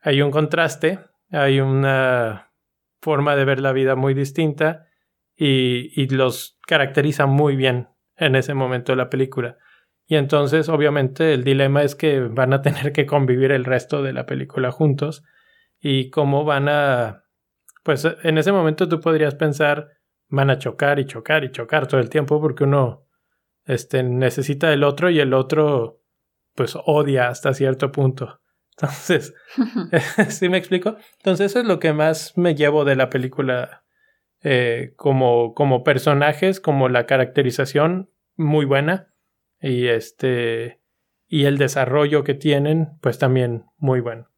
hay 0.00 0.22
un 0.22 0.30
contraste, 0.30 1.00
hay 1.32 1.58
una 1.58 2.52
forma 3.02 3.34
de 3.34 3.44
ver 3.44 3.58
la 3.58 3.72
vida 3.72 3.96
muy 3.96 4.14
distinta 4.14 4.86
y, 5.34 5.90
y 6.00 6.06
los 6.06 6.60
caracteriza 6.68 7.26
muy 7.26 7.56
bien 7.56 7.88
en 8.16 8.36
ese 8.36 8.54
momento 8.54 8.92
de 8.92 8.96
la 8.96 9.10
película. 9.10 9.58
Y 10.06 10.14
entonces, 10.14 10.68
obviamente, 10.68 11.34
el 11.34 11.42
dilema 11.42 11.82
es 11.82 11.96
que 11.96 12.20
van 12.20 12.52
a 12.52 12.62
tener 12.62 12.92
que 12.92 13.06
convivir 13.06 13.50
el 13.50 13.64
resto 13.64 14.04
de 14.04 14.12
la 14.12 14.24
película 14.24 14.70
juntos 14.70 15.24
y 15.80 16.10
cómo 16.10 16.44
van 16.44 16.68
a... 16.68 17.24
Pues 17.82 18.06
en 18.22 18.38
ese 18.38 18.52
momento 18.52 18.88
tú 18.88 19.00
podrías 19.00 19.34
pensar, 19.34 19.88
van 20.28 20.48
a 20.48 20.58
chocar 20.58 21.00
y 21.00 21.06
chocar 21.06 21.42
y 21.42 21.50
chocar 21.50 21.88
todo 21.88 22.00
el 22.00 22.08
tiempo 22.08 22.40
porque 22.40 22.62
uno 22.62 23.08
este, 23.64 24.04
necesita 24.04 24.70
del 24.70 24.84
otro 24.84 25.10
y 25.10 25.18
el 25.18 25.34
otro 25.34 26.02
pues 26.54 26.78
odia 26.86 27.26
hasta 27.26 27.52
cierto 27.52 27.90
punto. 27.90 28.40
Entonces, 28.78 29.34
¿sí 30.28 30.48
me 30.48 30.58
explico? 30.58 30.96
Entonces 31.18 31.52
eso 31.52 31.60
es 31.60 31.66
lo 31.66 31.78
que 31.78 31.92
más 31.92 32.36
me 32.36 32.54
llevo 32.54 32.84
de 32.84 32.96
la 32.96 33.10
película 33.10 33.84
eh, 34.42 34.92
como, 34.96 35.54
como 35.54 35.82
personajes, 35.82 36.60
como 36.60 36.88
la 36.88 37.06
caracterización 37.06 38.10
muy 38.36 38.64
buena 38.64 39.08
y 39.60 39.88
este 39.88 40.80
y 41.28 41.46
el 41.46 41.58
desarrollo 41.58 42.22
que 42.22 42.34
tienen 42.34 42.90
pues 43.00 43.18
también 43.18 43.64
muy 43.78 44.00
bueno. 44.00 44.28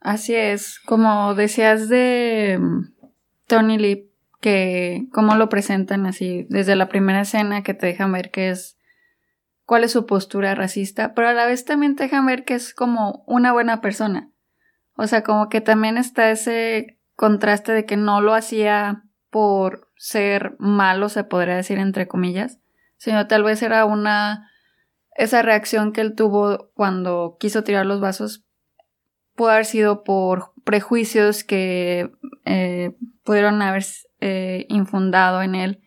Así 0.00 0.34
es, 0.34 0.80
como 0.80 1.34
decías 1.34 1.88
de 1.88 2.58
mm, 2.58 2.94
Tony 3.46 3.78
Lip, 3.78 4.10
que 4.40 5.06
cómo 5.12 5.36
lo 5.36 5.48
presentan 5.48 6.06
así 6.06 6.46
desde 6.48 6.74
la 6.74 6.88
primera 6.88 7.20
escena 7.20 7.62
que 7.62 7.74
te 7.74 7.86
dejan 7.86 8.12
ver 8.12 8.30
que 8.30 8.50
es 8.50 8.78
cuál 9.72 9.84
es 9.84 9.92
su 9.92 10.04
postura 10.04 10.54
racista, 10.54 11.14
pero 11.14 11.28
a 11.28 11.32
la 11.32 11.46
vez 11.46 11.64
también 11.64 11.96
te 11.96 12.02
dejan 12.02 12.26
ver 12.26 12.44
que 12.44 12.52
es 12.52 12.74
como 12.74 13.24
una 13.26 13.54
buena 13.54 13.80
persona. 13.80 14.30
O 14.98 15.06
sea, 15.06 15.22
como 15.22 15.48
que 15.48 15.62
también 15.62 15.96
está 15.96 16.30
ese 16.30 17.00
contraste 17.16 17.72
de 17.72 17.86
que 17.86 17.96
no 17.96 18.20
lo 18.20 18.34
hacía 18.34 19.04
por 19.30 19.88
ser 19.96 20.56
malo, 20.58 21.08
se 21.08 21.24
podría 21.24 21.56
decir 21.56 21.78
entre 21.78 22.06
comillas, 22.06 22.58
sino 22.98 23.26
tal 23.28 23.44
vez 23.44 23.62
era 23.62 23.86
una 23.86 24.50
esa 25.16 25.40
reacción 25.40 25.94
que 25.94 26.02
él 26.02 26.14
tuvo 26.14 26.70
cuando 26.74 27.38
quiso 27.40 27.64
tirar 27.64 27.86
los 27.86 27.98
vasos 27.98 28.44
pudo 29.34 29.52
haber 29.52 29.64
sido 29.64 30.04
por 30.04 30.52
prejuicios 30.64 31.44
que 31.44 32.12
eh, 32.44 32.94
pudieron 33.24 33.62
haber 33.62 33.86
eh, 34.20 34.66
infundado 34.68 35.40
en 35.40 35.54
él 35.54 35.80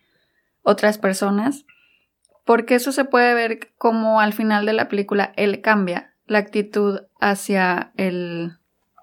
otras 0.62 0.98
personas, 0.98 1.64
porque 2.46 2.76
eso 2.76 2.92
se 2.92 3.04
puede 3.04 3.34
ver 3.34 3.72
como 3.76 4.20
al 4.20 4.32
final 4.32 4.64
de 4.64 4.72
la 4.72 4.88
película 4.88 5.32
él 5.36 5.60
cambia 5.60 6.14
la 6.26 6.38
actitud 6.38 7.00
hacia 7.20 7.92
el, 7.96 8.56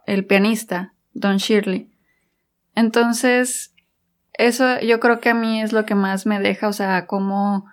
el 0.07 0.25
pianista, 0.25 0.93
Don 1.13 1.37
Shirley. 1.37 1.91
Entonces, 2.73 3.75
eso 4.33 4.79
yo 4.79 4.99
creo 4.99 5.19
que 5.19 5.29
a 5.29 5.33
mí 5.33 5.61
es 5.61 5.73
lo 5.73 5.85
que 5.85 5.93
más 5.93 6.25
me 6.25 6.39
deja, 6.39 6.69
o 6.69 6.73
sea, 6.73 7.05
cómo, 7.05 7.65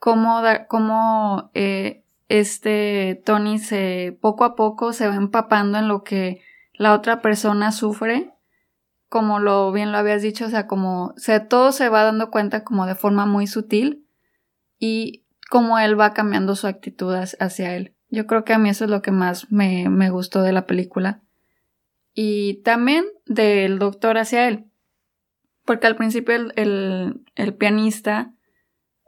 cómo, 0.00 0.42
cómo 0.68 1.50
eh, 1.54 2.02
este 2.28 3.22
Tony 3.24 3.58
se 3.58 4.18
poco 4.20 4.44
a 4.44 4.56
poco 4.56 4.92
se 4.92 5.06
va 5.06 5.14
empapando 5.14 5.78
en 5.78 5.86
lo 5.86 6.02
que 6.02 6.42
la 6.72 6.92
otra 6.92 7.22
persona 7.22 7.70
sufre 7.70 8.32
como 9.08 9.38
lo 9.38 9.70
bien 9.70 9.92
lo 9.92 9.98
habías 9.98 10.22
dicho, 10.22 10.46
o 10.46 10.48
sea, 10.48 10.66
como 10.66 11.14
se, 11.16 11.38
todo 11.38 11.70
se 11.70 11.88
va 11.88 12.02
dando 12.02 12.32
cuenta 12.32 12.64
como 12.64 12.84
de 12.84 12.96
forma 12.96 13.26
muy 13.26 13.46
sutil 13.46 14.03
y 14.84 15.24
cómo 15.48 15.78
él 15.78 15.98
va 15.98 16.12
cambiando 16.12 16.54
su 16.56 16.66
actitud 16.66 17.14
hacia 17.14 17.74
él. 17.74 17.94
Yo 18.10 18.26
creo 18.26 18.44
que 18.44 18.52
a 18.52 18.58
mí 18.58 18.68
eso 18.68 18.84
es 18.84 18.90
lo 18.90 19.00
que 19.00 19.12
más 19.12 19.50
me, 19.50 19.88
me 19.88 20.10
gustó 20.10 20.42
de 20.42 20.52
la 20.52 20.66
película. 20.66 21.22
Y 22.12 22.62
también 22.62 23.06
del 23.24 23.78
doctor 23.78 24.18
hacia 24.18 24.46
él. 24.46 24.66
Porque 25.64 25.86
al 25.86 25.96
principio 25.96 26.34
el, 26.34 27.22
el, 27.34 27.54
pianista 27.54 28.34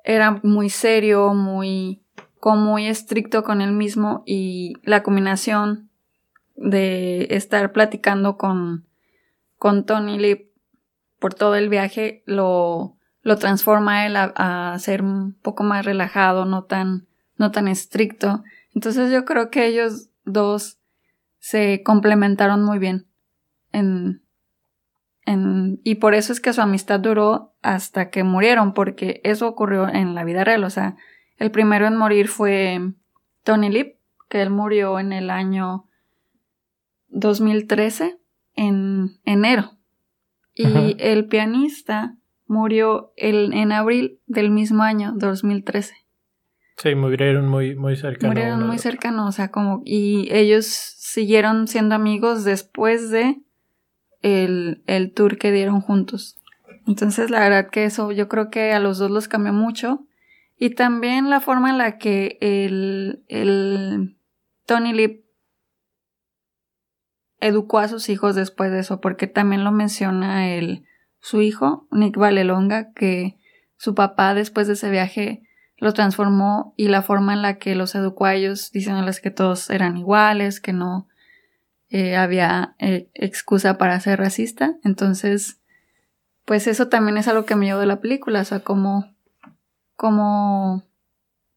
era 0.02 0.40
muy 0.42 0.70
serio, 0.70 1.34
muy, 1.34 2.02
como 2.40 2.62
muy 2.62 2.86
estricto 2.86 3.44
con 3.44 3.60
él 3.60 3.72
mismo 3.72 4.22
y 4.24 4.74
la 4.82 5.02
combinación 5.02 5.90
de 6.54 7.26
estar 7.30 7.72
platicando 7.72 8.38
con 8.38 8.86
con 9.58 9.84
Tony 9.86 10.18
Lip 10.18 10.50
por 11.18 11.34
todo 11.34 11.54
el 11.54 11.68
viaje 11.68 12.22
lo, 12.26 12.95
lo 13.26 13.38
transforma 13.38 14.06
él 14.06 14.14
a, 14.16 14.76
ser 14.78 15.02
un 15.02 15.32
poco 15.32 15.64
más 15.64 15.84
relajado, 15.84 16.44
no 16.44 16.62
tan, 16.62 17.08
no 17.36 17.50
tan 17.50 17.66
estricto. 17.66 18.44
Entonces 18.72 19.10
yo 19.10 19.24
creo 19.24 19.50
que 19.50 19.66
ellos 19.66 20.10
dos 20.24 20.78
se 21.40 21.82
complementaron 21.82 22.62
muy 22.62 22.78
bien 22.78 23.08
en, 23.72 24.22
en, 25.24 25.80
y 25.82 25.96
por 25.96 26.14
eso 26.14 26.32
es 26.32 26.40
que 26.40 26.52
su 26.52 26.60
amistad 26.60 27.00
duró 27.00 27.52
hasta 27.62 28.10
que 28.10 28.22
murieron, 28.22 28.74
porque 28.74 29.20
eso 29.24 29.48
ocurrió 29.48 29.88
en 29.88 30.14
la 30.14 30.22
vida 30.22 30.44
real. 30.44 30.62
O 30.62 30.70
sea, 30.70 30.94
el 31.36 31.50
primero 31.50 31.88
en 31.88 31.96
morir 31.96 32.28
fue 32.28 32.92
Tony 33.42 33.70
Lip, 33.70 33.96
que 34.28 34.40
él 34.40 34.50
murió 34.50 35.00
en 35.00 35.12
el 35.12 35.30
año 35.30 35.88
2013 37.08 38.20
en 38.54 39.18
enero. 39.24 39.72
Y 40.54 40.94
el 41.00 41.26
pianista 41.26 42.16
murió 42.46 43.12
el, 43.16 43.52
en 43.52 43.72
abril 43.72 44.20
del 44.26 44.50
mismo 44.50 44.82
año, 44.82 45.12
2013. 45.16 45.94
Sí, 46.76 46.94
murieron 46.94 47.48
muy, 47.48 47.74
muy 47.74 47.96
cercanos. 47.96 48.35
Murieron 48.35 48.66
muy 48.66 48.78
cercanos, 48.78 49.28
o 49.28 49.32
sea, 49.32 49.50
como, 49.50 49.82
y 49.85 50.28
ellos 50.30 50.66
siguieron 50.66 51.68
siendo 51.68 51.94
amigos 51.94 52.44
después 52.44 53.11
de 53.11 53.40
el, 54.20 54.82
el 54.87 55.12
tour 55.12 55.38
que 55.38 55.52
dieron 55.52 55.80
juntos. 55.80 56.37
Entonces, 56.87 57.30
la 57.30 57.40
verdad 57.40 57.70
que 57.70 57.85
eso 57.85 58.12
yo 58.12 58.28
creo 58.28 58.50
que 58.50 58.72
a 58.72 58.80
los 58.80 58.98
dos 58.98 59.11
los 59.11 59.28
cambió 59.28 59.52
mucho. 59.52 60.06
Y 60.59 60.70
también 60.70 61.28
la 61.28 61.40
forma 61.40 61.70
en 61.70 61.78
la 61.78 61.98
que 61.98 62.38
el, 62.40 63.24
el 63.28 64.16
Tony 64.64 64.92
Lip 64.92 65.24
educó 67.40 67.78
a 67.78 67.88
sus 67.88 68.09
hijos 68.09 68.35
después 68.35 68.70
de 68.70 68.80
eso, 68.80 69.00
porque 69.00 69.26
también 69.26 69.64
lo 69.64 69.72
menciona 69.72 70.48
el, 70.54 70.85
su 71.26 71.42
hijo, 71.42 71.88
Nick 71.90 72.16
Valelonga, 72.16 72.92
que 72.92 73.36
su 73.76 73.96
papá 73.96 74.32
después 74.32 74.68
de 74.68 74.74
ese 74.74 74.90
viaje 74.90 75.42
lo 75.76 75.92
transformó 75.92 76.72
y 76.76 76.86
la 76.86 77.02
forma 77.02 77.32
en 77.32 77.42
la 77.42 77.58
que 77.58 77.74
los 77.74 77.96
educó 77.96 78.26
a 78.26 78.34
ellos, 78.34 78.70
diciéndoles 78.70 79.20
que 79.20 79.32
todos 79.32 79.68
eran 79.70 79.96
iguales, 79.96 80.60
que 80.60 80.72
no 80.72 81.08
eh, 81.88 82.14
había 82.14 82.76
eh, 82.78 83.10
excusa 83.12 83.76
para 83.76 83.98
ser 83.98 84.20
racista. 84.20 84.76
Entonces, 84.84 85.60
pues 86.44 86.68
eso 86.68 86.86
también 86.86 87.16
es 87.16 87.26
algo 87.26 87.44
que 87.44 87.56
me 87.56 87.66
llevó 87.66 87.80
de 87.80 87.86
la 87.86 88.00
película, 88.00 88.42
o 88.42 88.44
sea, 88.44 88.60
como, 88.60 89.12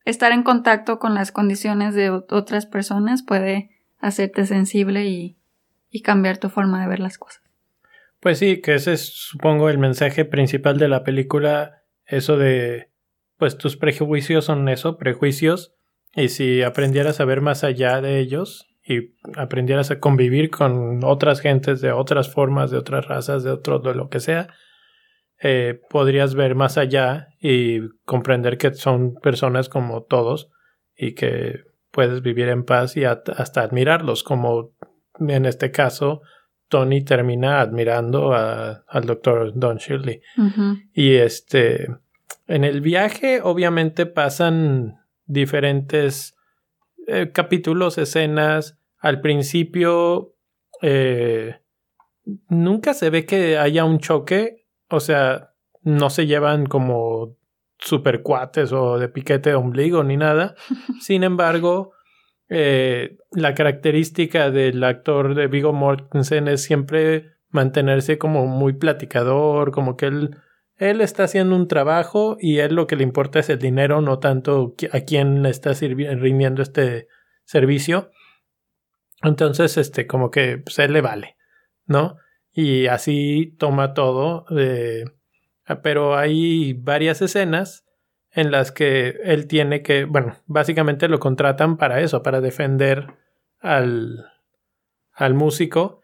estar 0.04 0.32
en 0.32 0.42
contacto 0.42 0.98
con 0.98 1.14
las 1.14 1.32
condiciones 1.32 1.94
de 1.94 2.10
otras 2.10 2.66
personas 2.66 3.22
puede 3.22 3.70
hacerte 4.00 4.48
sensible 4.48 5.06
y 5.06 6.02
cambiar 6.02 6.40
tu 6.40 6.50
forma 6.50 6.82
de 6.82 6.88
ver 6.88 7.00
las 7.00 7.20
cosas. 7.20 7.49
Pues 8.20 8.40
sí, 8.40 8.62
que 8.62 8.76
ese 8.76 8.94
es, 8.94 9.14
supongo, 9.14 9.70
el 9.70 9.78
mensaje 9.78 10.26
principal 10.26 10.78
de 10.78 10.90
la 10.90 11.04
película, 11.04 11.84
eso 12.06 12.38
de, 12.38 12.92
pues 13.38 13.58
tus 13.58 13.78
prejuicios 13.78 14.46
son 14.46 14.68
eso, 14.68 14.98
prejuicios, 14.98 15.74
y 16.14 16.28
si 16.30 16.62
aprendieras 16.62 17.22
a 17.22 17.26
ver 17.26 17.40
más 17.40 17.64
allá 17.64 18.02
de 18.02 18.20
ellos 18.20 18.68
y 18.84 19.14
aprendieras 19.36 19.92
a 19.92 20.00
convivir 20.00 20.50
con 20.50 21.04
otras 21.04 21.40
gentes 21.40 21.80
de 21.80 21.92
otras 21.92 22.30
formas, 22.34 22.72
de 22.72 22.78
otras 22.78 23.08
razas, 23.08 23.44
de 23.44 23.52
otro, 23.52 23.80
de 23.80 23.94
lo 23.96 24.10
que 24.10 24.20
sea, 24.20 24.50
eh, 25.42 25.80
podrías 25.90 26.36
ver 26.36 26.56
más 26.56 26.78
allá 26.78 27.30
y 27.40 27.80
comprender 28.04 28.58
que 28.58 28.74
son 28.74 29.14
personas 29.16 29.70
como 29.70 30.04
todos 30.04 30.50
y 30.94 31.14
que 31.14 31.62
puedes 31.92 32.22
vivir 32.22 32.50
en 32.50 32.66
paz 32.66 32.98
y 32.98 33.06
hasta 33.06 33.62
admirarlos, 33.62 34.24
como 34.24 34.74
en 35.20 35.46
este 35.46 35.72
caso 35.72 36.22
Tony 36.70 37.04
termina 37.04 37.60
admirando 37.60 38.34
al 38.34 39.06
doctor 39.06 39.52
Don 39.56 39.78
Shirley. 39.78 40.22
Y 40.94 41.16
este, 41.16 41.88
en 42.48 42.64
el 42.64 42.82
viaje 42.82 43.42
obviamente 43.44 44.06
pasan 44.06 45.00
diferentes 45.26 46.36
eh, 47.08 47.32
capítulos, 47.34 47.98
escenas. 47.98 48.78
Al 49.00 49.20
principio 49.20 50.36
eh, 50.82 51.60
nunca 52.48 52.94
se 52.94 53.10
ve 53.10 53.26
que 53.26 53.58
haya 53.58 53.84
un 53.86 54.00
choque, 54.00 54.68
o 54.90 55.00
sea, 55.00 55.54
no 55.82 56.10
se 56.10 56.28
llevan 56.28 56.66
como 56.66 57.36
super 57.80 58.22
cuates 58.22 58.72
o 58.74 59.00
de 59.00 59.10
piquete 59.10 59.52
de 59.52 59.56
ombligo 59.56 60.04
ni 60.04 60.18
nada. 60.18 60.56
Sin 61.02 61.24
embargo, 61.24 61.94
eh, 62.50 63.18
la 63.32 63.54
característica 63.54 64.50
del 64.50 64.84
actor 64.84 65.36
de 65.36 65.48
Vigo 65.48 65.72
Mortensen 65.72 66.48
es 66.48 66.64
siempre 66.64 67.36
mantenerse 67.50 68.18
como 68.18 68.48
muy 68.48 68.74
platicador, 68.74 69.72
como 69.72 69.96
que 69.96 70.08
él, 70.08 70.38
él 70.78 71.02
está 71.02 71.24
haciendo 71.24 71.56
un 71.56 71.68
trabajo 71.68 72.38
y 72.40 72.58
él 72.60 72.74
lo 72.74 72.88
que 72.88 72.96
le 72.96 73.04
importa 73.04 73.40
es 73.40 73.50
el 73.50 73.60
dinero, 73.60 74.02
no 74.02 74.20
tanto 74.20 74.76
a 74.92 75.00
quién 75.02 75.44
le 75.44 75.50
está 75.50 75.74
rindiendo 75.74 76.64
este 76.64 77.08
servicio. 77.46 78.12
Entonces, 79.22 79.78
este, 79.78 80.08
como 80.08 80.32
que 80.32 80.58
pues, 80.58 80.80
él 80.80 80.94
le 80.94 81.02
vale, 81.02 81.36
¿no? 81.86 82.18
Y 82.52 82.88
así 82.88 83.56
toma 83.60 83.94
todo. 83.94 84.46
Eh, 84.58 85.06
pero 85.84 86.18
hay 86.18 86.74
varias 86.74 87.22
escenas 87.22 87.86
en 88.32 88.52
las 88.52 88.72
que 88.72 89.20
él 89.24 89.48
tiene 89.48 89.82
que, 89.82 90.06
bueno, 90.06 90.38
básicamente 90.46 91.08
lo 91.08 91.20
contratan 91.20 91.78
para 91.78 92.02
eso, 92.02 92.22
para 92.22 92.42
defender 92.42 93.16
al, 93.60 94.26
al 95.14 95.34
músico, 95.34 96.02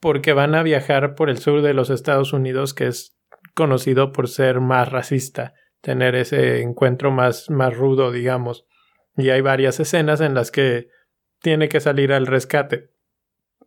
porque 0.00 0.32
van 0.32 0.54
a 0.54 0.62
viajar 0.62 1.14
por 1.14 1.30
el 1.30 1.38
sur 1.38 1.62
de 1.62 1.74
los 1.74 1.90
Estados 1.90 2.32
Unidos, 2.32 2.74
que 2.74 2.86
es 2.86 3.16
conocido 3.54 4.12
por 4.12 4.28
ser 4.28 4.60
más 4.60 4.90
racista, 4.90 5.54
tener 5.80 6.14
ese 6.14 6.60
encuentro 6.60 7.10
más, 7.10 7.48
más 7.48 7.74
rudo, 7.74 8.12
digamos. 8.12 8.66
Y 9.16 9.30
hay 9.30 9.40
varias 9.40 9.80
escenas 9.80 10.20
en 10.20 10.34
las 10.34 10.50
que 10.50 10.88
tiene 11.40 11.68
que 11.68 11.80
salir 11.80 12.12
al 12.12 12.26
rescate. 12.26 12.90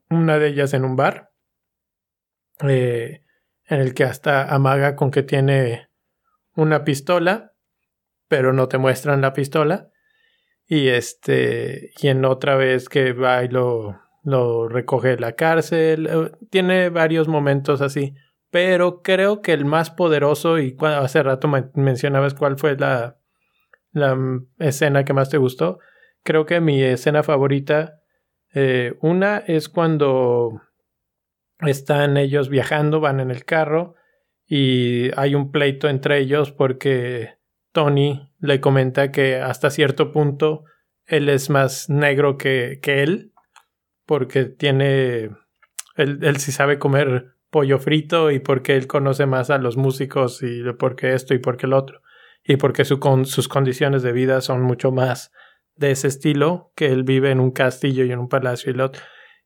Una 0.10 0.38
de 0.38 0.50
ellas 0.50 0.74
en 0.74 0.86
un 0.86 0.96
bar, 0.96 1.32
eh, 2.62 3.24
en 3.66 3.80
el 3.80 3.94
que 3.94 4.04
hasta 4.04 4.54
amaga 4.54 4.96
con 4.96 5.12
que 5.12 5.24
tiene 5.24 5.90
una 6.56 6.84
pistola 6.84 7.54
pero 8.30 8.54
no 8.54 8.70
te 8.70 8.78
muestran 8.78 9.20
la 9.20 9.34
pistola. 9.34 9.90
Y 10.66 10.88
este, 10.88 11.92
y 12.00 12.08
en 12.08 12.24
otra 12.24 12.56
vez 12.56 12.88
que 12.88 13.12
va 13.12 13.44
y 13.44 13.50
lo, 13.50 14.00
lo 14.24 14.70
recoge 14.70 15.18
la 15.18 15.34
cárcel. 15.34 16.08
Eh, 16.08 16.32
tiene 16.50 16.90
varios 16.90 17.28
momentos 17.28 17.82
así. 17.82 18.14
Pero 18.52 19.02
creo 19.02 19.42
que 19.42 19.54
el 19.54 19.66
más 19.66 19.92
poderoso, 19.92 20.60
y 20.60 20.78
hace 20.82 21.22
rato 21.22 21.48
mencionabas 21.76 22.34
cuál 22.34 22.58
fue 22.58 22.78
la, 22.78 23.18
la 23.92 24.18
escena 24.60 25.04
que 25.04 25.14
más 25.14 25.30
te 25.30 25.38
gustó. 25.38 25.80
Creo 26.24 26.46
que 26.46 26.62
mi 26.62 26.82
escena 26.82 27.24
favorita, 27.24 28.02
eh, 28.54 28.96
una 29.02 29.38
es 29.40 29.70
cuando 29.70 30.62
están 31.60 32.18
ellos 32.18 32.50
viajando, 32.50 33.00
van 33.00 33.20
en 33.20 33.32
el 33.32 33.46
carro 33.46 33.96
y 34.48 35.12
hay 35.18 35.36
un 35.36 35.52
pleito 35.52 35.88
entre 35.88 36.20
ellos 36.20 36.52
porque 36.52 37.39
Tony 37.72 38.32
le 38.40 38.60
comenta 38.60 39.12
que 39.12 39.38
hasta 39.38 39.70
cierto 39.70 40.12
punto 40.12 40.64
él 41.06 41.30
es 41.30 41.50
más 41.50 41.90
negro 41.90 42.38
que, 42.38 42.80
él, 42.84 43.34
porque 44.06 44.46
tiene, 44.46 45.32
él, 45.96 46.20
él 46.22 46.38
sí 46.38 46.52
sabe 46.52 46.80
comer 46.80 47.34
pollo 47.50 47.80
frito 47.80 48.32
y 48.32 48.40
porque 48.40 48.76
él 48.76 48.88
conoce 48.88 49.26
más 49.26 49.50
a 49.50 49.58
los 49.58 49.78
músicos 49.78 50.44
y 50.44 50.62
porque 50.78 51.14
esto 51.14 51.34
y 51.34 51.40
porque 51.40 51.66
el 51.66 51.74
otro, 51.74 52.02
y 52.44 52.58
porque 52.58 52.86
sus 52.86 53.48
condiciones 53.48 54.04
de 54.04 54.12
vida 54.12 54.42
son 54.42 54.62
mucho 54.62 54.92
más 54.92 55.32
de 55.76 55.92
ese 55.92 56.08
estilo, 56.08 56.72
que 56.76 56.88
él 56.88 57.04
vive 57.04 57.32
en 57.32 57.40
un 57.40 57.52
castillo 57.52 58.04
y 58.04 58.12
en 58.12 58.20
un 58.20 58.30
palacio 58.30 58.72
y 58.72 58.76
lo 58.76 58.86
otro. 58.86 59.02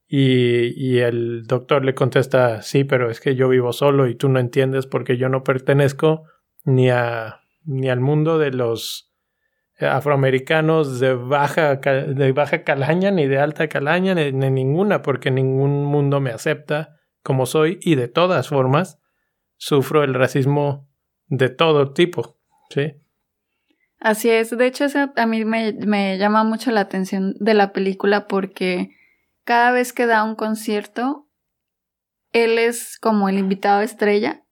Y, 0.08 0.74
y, 0.76 1.00
el 1.00 1.44
doctor 1.44 1.86
le 1.86 1.96
contesta, 1.96 2.62
sí, 2.62 2.84
pero 2.84 3.10
es 3.10 3.20
que 3.20 3.36
yo 3.36 3.48
vivo 3.50 3.72
solo 3.72 4.08
y 4.08 4.16
tú 4.16 4.30
no 4.30 4.40
entiendes 4.40 4.86
porque 4.86 5.18
yo 5.18 5.30
no 5.30 5.44
pertenezco 5.44 6.24
ni 6.66 6.90
a 6.90 7.43
ni 7.66 7.90
al 7.90 8.00
mundo 8.00 8.38
de 8.38 8.52
los 8.52 9.14
eh, 9.80 9.88
afroamericanos 9.88 11.00
de 11.00 11.16
baja, 11.16 11.76
de 11.76 12.32
baja 12.32 12.64
calaña, 12.64 13.12
ni 13.12 13.28
de 13.28 13.40
alta 13.40 13.68
calaña, 13.68 14.14
ni, 14.14 14.32
ninguna, 14.32 15.02
porque 15.02 15.32
ningún 15.32 15.86
mundo 15.86 16.20
me 16.20 16.32
acepta 16.32 16.96
como 17.24 17.46
soy 17.46 17.80
y 17.82 17.96
de 17.96 18.08
todas 18.08 18.50
formas 18.50 19.00
sufro 19.58 20.04
el 20.04 20.14
racismo 20.14 20.90
de 21.28 21.50
todo 21.50 21.94
tipo, 21.94 22.38
¿sí? 22.70 22.94
Así 24.00 24.30
es, 24.30 24.56
de 24.56 24.68
hecho 24.68 24.86
a 25.16 25.26
mí 25.26 25.46
me, 25.46 25.74
me 25.74 26.18
llama 26.18 26.44
mucho 26.44 26.72
la 26.72 26.82
atención 26.82 27.34
de 27.40 27.54
la 27.54 27.72
película 27.72 28.28
porque 28.28 28.90
cada 29.46 29.72
vez 29.72 29.94
que 29.94 30.06
da 30.06 30.24
un 30.24 30.36
concierto, 30.36 31.30
él 32.32 32.60
es 32.60 33.00
como 33.00 33.30
el 33.30 33.38
invitado 33.38 33.82
estrella 33.82 34.44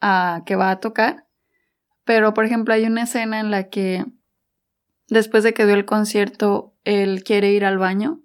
a, 0.00 0.42
que 0.46 0.56
va 0.56 0.70
a 0.70 0.80
tocar 0.80 1.26
pero, 2.04 2.34
por 2.34 2.44
ejemplo, 2.44 2.74
hay 2.74 2.84
una 2.84 3.02
escena 3.02 3.40
en 3.40 3.50
la 3.50 3.68
que 3.68 4.04
después 5.08 5.44
de 5.44 5.54
que 5.54 5.66
dio 5.66 5.74
el 5.74 5.84
concierto, 5.84 6.74
él 6.84 7.22
quiere 7.22 7.52
ir 7.52 7.64
al 7.64 7.78
baño 7.78 8.20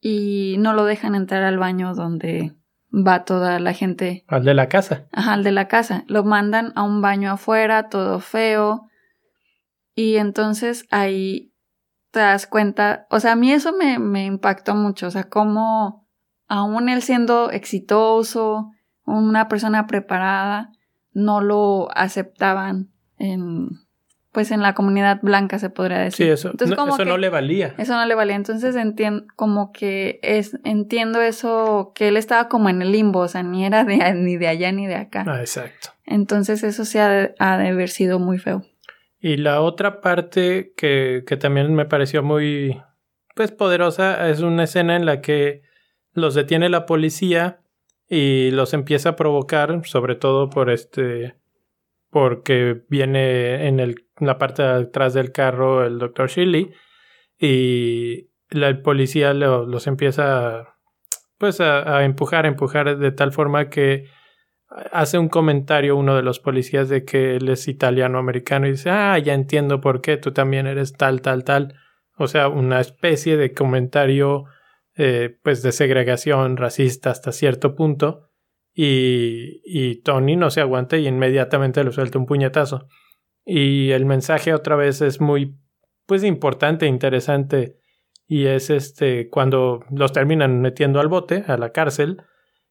y 0.00 0.56
no 0.58 0.72
lo 0.72 0.84
dejan 0.84 1.14
entrar 1.14 1.42
al 1.42 1.58
baño 1.58 1.94
donde 1.94 2.56
va 2.92 3.24
toda 3.24 3.60
la 3.60 3.72
gente. 3.72 4.24
Al 4.26 4.44
de 4.44 4.54
la 4.54 4.68
casa. 4.68 5.06
Ajá, 5.12 5.34
al 5.34 5.44
de 5.44 5.52
la 5.52 5.68
casa. 5.68 6.04
Lo 6.08 6.24
mandan 6.24 6.72
a 6.74 6.82
un 6.82 7.00
baño 7.00 7.30
afuera, 7.30 7.88
todo 7.88 8.20
feo. 8.20 8.88
Y 9.94 10.16
entonces 10.16 10.86
ahí 10.90 11.52
te 12.10 12.20
das 12.20 12.46
cuenta, 12.46 13.06
o 13.10 13.20
sea, 13.20 13.32
a 13.32 13.36
mí 13.36 13.52
eso 13.52 13.72
me, 13.72 13.98
me 13.98 14.24
impactó 14.24 14.74
mucho, 14.74 15.06
o 15.06 15.10
sea, 15.10 15.24
cómo 15.24 16.08
aún 16.48 16.88
él 16.88 17.02
siendo 17.02 17.50
exitoso, 17.50 18.70
una 19.04 19.46
persona 19.48 19.86
preparada, 19.86 20.72
no 21.12 21.40
lo 21.40 21.88
aceptaban 21.96 22.90
en 23.18 23.80
pues 24.32 24.52
en 24.52 24.62
la 24.62 24.74
comunidad 24.74 25.18
blanca 25.22 25.58
se 25.58 25.70
podría 25.70 25.98
decir. 25.98 26.26
Sí, 26.26 26.30
eso, 26.30 26.52
no, 26.52 26.94
eso 26.94 27.04
no 27.04 27.18
le 27.18 27.28
valía. 27.30 27.74
Eso 27.78 27.94
no 27.94 28.06
le 28.06 28.14
valía. 28.14 28.36
Entonces 28.36 28.76
entiendo 28.76 29.24
como 29.34 29.72
que 29.72 30.20
es 30.22 30.56
entiendo 30.64 31.20
eso 31.20 31.92
que 31.94 32.08
él 32.08 32.16
estaba 32.16 32.48
como 32.48 32.68
en 32.68 32.80
el 32.80 32.92
limbo, 32.92 33.20
o 33.20 33.28
sea, 33.28 33.42
ni 33.42 33.64
era 33.64 33.84
de 33.84 34.14
ni 34.14 34.36
de 34.36 34.48
allá 34.48 34.70
ni 34.70 34.86
de 34.86 34.94
acá. 34.94 35.24
Ah, 35.26 35.40
exacto. 35.40 35.90
Entonces 36.04 36.62
eso 36.62 36.84
sí 36.84 36.98
ha 36.98 37.08
de, 37.08 37.34
haber 37.38 37.88
sido 37.88 38.18
muy 38.18 38.38
feo. 38.38 38.62
Y 39.18 39.36
la 39.36 39.60
otra 39.60 40.00
parte 40.00 40.72
que, 40.76 41.24
que 41.26 41.36
también 41.36 41.74
me 41.74 41.84
pareció 41.84 42.22
muy 42.22 42.80
pues 43.34 43.50
poderosa 43.50 44.28
es 44.28 44.40
una 44.40 44.64
escena 44.64 44.96
en 44.96 45.06
la 45.06 45.20
que 45.20 45.62
los 46.12 46.34
detiene 46.34 46.68
la 46.68 46.86
policía 46.86 47.59
y 48.10 48.50
los 48.50 48.74
empieza 48.74 49.10
a 49.10 49.16
provocar, 49.16 49.86
sobre 49.86 50.16
todo 50.16 50.50
por 50.50 50.68
este 50.68 51.36
porque 52.10 52.82
viene 52.88 53.68
en 53.68 53.78
el, 53.78 54.04
la 54.18 54.36
parte 54.36 54.62
de 54.64 54.68
atrás 54.68 55.14
del 55.14 55.30
carro 55.30 55.86
el 55.86 56.00
doctor 56.00 56.28
Shirley 56.28 56.72
y 57.38 58.28
la, 58.48 58.82
policía 58.82 59.32
los 59.32 59.86
empieza 59.86 60.76
pues 61.38 61.60
a, 61.60 61.98
a, 61.98 62.04
empujar, 62.04 62.46
a 62.46 62.48
empujar 62.48 62.98
de 62.98 63.12
tal 63.12 63.32
forma 63.32 63.70
que 63.70 64.08
hace 64.92 65.16
un 65.16 65.28
comentario 65.28 65.96
uno 65.96 66.16
de 66.16 66.22
los 66.22 66.40
policías 66.40 66.88
de 66.88 67.04
que 67.04 67.36
él 67.36 67.48
es 67.48 67.68
italiano-americano 67.68 68.66
y 68.66 68.72
dice, 68.72 68.90
ah, 68.90 69.16
ya 69.18 69.34
entiendo 69.34 69.80
por 69.80 70.00
qué, 70.00 70.16
tú 70.16 70.32
también 70.32 70.66
eres 70.66 70.94
tal, 70.94 71.22
tal, 71.22 71.44
tal. 71.44 71.74
O 72.16 72.26
sea, 72.26 72.48
una 72.48 72.80
especie 72.80 73.36
de 73.36 73.52
comentario 73.52 74.46
eh, 75.02 75.38
pues 75.42 75.62
de 75.62 75.72
segregación 75.72 76.58
racista 76.58 77.10
hasta 77.10 77.32
cierto 77.32 77.74
punto 77.74 78.28
y, 78.74 79.62
y 79.64 80.02
Tony 80.02 80.36
no 80.36 80.50
se 80.50 80.60
aguanta 80.60 80.98
y 80.98 81.08
inmediatamente 81.08 81.82
le 81.82 81.90
suelta 81.90 82.18
un 82.18 82.26
puñetazo. 82.26 82.86
Y 83.46 83.92
el 83.92 84.04
mensaje 84.04 84.52
otra 84.52 84.76
vez 84.76 85.00
es 85.00 85.18
muy 85.18 85.56
pues 86.04 86.22
importante, 86.22 86.84
interesante 86.84 87.78
y 88.26 88.44
es 88.44 88.68
este 88.68 89.30
cuando 89.30 89.80
los 89.90 90.12
terminan 90.12 90.60
metiendo 90.60 91.00
al 91.00 91.08
bote, 91.08 91.44
a 91.46 91.56
la 91.56 91.72
cárcel 91.72 92.22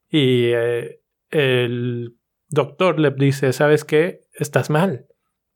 y 0.08 0.52
eh, 0.54 1.02
el 1.32 2.16
doctor 2.48 3.00
le 3.00 3.10
dice, 3.10 3.54
¿sabes 3.54 3.86
qué? 3.86 4.28
Estás 4.34 4.70
mal. 4.70 5.08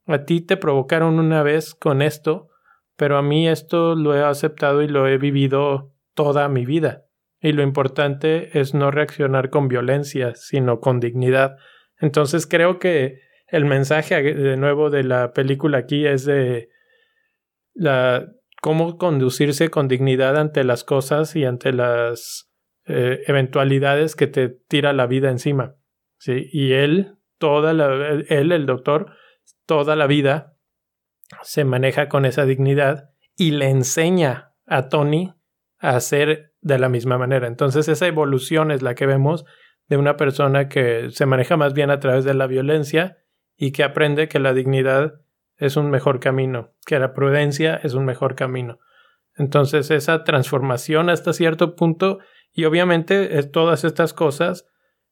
A 0.06 0.24
ti 0.24 0.40
te 0.40 0.56
provocaron 0.56 1.20
una 1.20 1.44
vez 1.44 1.76
con 1.76 2.02
esto, 2.02 2.48
pero 2.96 3.16
a 3.16 3.22
mí 3.22 3.46
esto 3.46 3.94
lo 3.94 4.16
he 4.16 4.24
aceptado 4.24 4.82
y 4.82 4.88
lo 4.88 5.06
he 5.06 5.18
vivido 5.18 5.93
toda 6.14 6.48
mi 6.48 6.64
vida. 6.64 7.04
Y 7.40 7.52
lo 7.52 7.62
importante 7.62 8.58
es 8.58 8.74
no 8.74 8.90
reaccionar 8.90 9.50
con 9.50 9.68
violencia, 9.68 10.34
sino 10.34 10.80
con 10.80 11.00
dignidad. 11.00 11.56
Entonces 11.98 12.46
creo 12.46 12.78
que 12.78 13.20
el 13.48 13.66
mensaje 13.66 14.22
de 14.22 14.56
nuevo 14.56 14.90
de 14.90 15.04
la 15.04 15.32
película 15.32 15.78
aquí 15.78 16.06
es 16.06 16.24
de 16.24 16.70
la 17.74 18.26
cómo 18.62 18.96
conducirse 18.96 19.68
con 19.68 19.88
dignidad 19.88 20.38
ante 20.38 20.64
las 20.64 20.84
cosas 20.84 21.36
y 21.36 21.44
ante 21.44 21.72
las 21.72 22.50
eh, 22.86 23.20
eventualidades 23.26 24.16
que 24.16 24.26
te 24.26 24.48
tira 24.48 24.94
la 24.94 25.06
vida 25.06 25.30
encima. 25.30 25.76
¿sí? 26.18 26.48
Y 26.50 26.72
él, 26.72 27.18
toda 27.38 27.74
la, 27.74 28.22
él, 28.28 28.52
el 28.52 28.64
doctor, 28.64 29.12
toda 29.66 29.96
la 29.96 30.06
vida 30.06 30.56
se 31.42 31.64
maneja 31.64 32.08
con 32.08 32.24
esa 32.24 32.46
dignidad 32.46 33.10
y 33.36 33.50
le 33.50 33.68
enseña 33.68 34.54
a 34.66 34.88
Tony 34.88 35.34
hacer 35.84 36.52
de 36.60 36.78
la 36.78 36.88
misma 36.88 37.18
manera. 37.18 37.46
Entonces 37.46 37.88
esa 37.88 38.06
evolución 38.06 38.70
es 38.70 38.82
la 38.82 38.94
que 38.94 39.06
vemos 39.06 39.44
de 39.88 39.98
una 39.98 40.16
persona 40.16 40.68
que 40.68 41.10
se 41.10 41.26
maneja 41.26 41.56
más 41.56 41.74
bien 41.74 41.90
a 41.90 42.00
través 42.00 42.24
de 42.24 42.34
la 42.34 42.46
violencia 42.46 43.18
y 43.56 43.72
que 43.72 43.84
aprende 43.84 44.28
que 44.28 44.38
la 44.38 44.54
dignidad 44.54 45.20
es 45.56 45.76
un 45.76 45.90
mejor 45.90 46.20
camino, 46.20 46.72
que 46.86 46.98
la 46.98 47.12
prudencia 47.12 47.76
es 47.82 47.94
un 47.94 48.04
mejor 48.04 48.34
camino. 48.34 48.78
Entonces 49.36 49.90
esa 49.90 50.24
transformación 50.24 51.10
hasta 51.10 51.32
cierto 51.32 51.76
punto 51.76 52.18
y 52.52 52.64
obviamente 52.64 53.42
todas 53.44 53.84
estas 53.84 54.14
cosas 54.14 54.66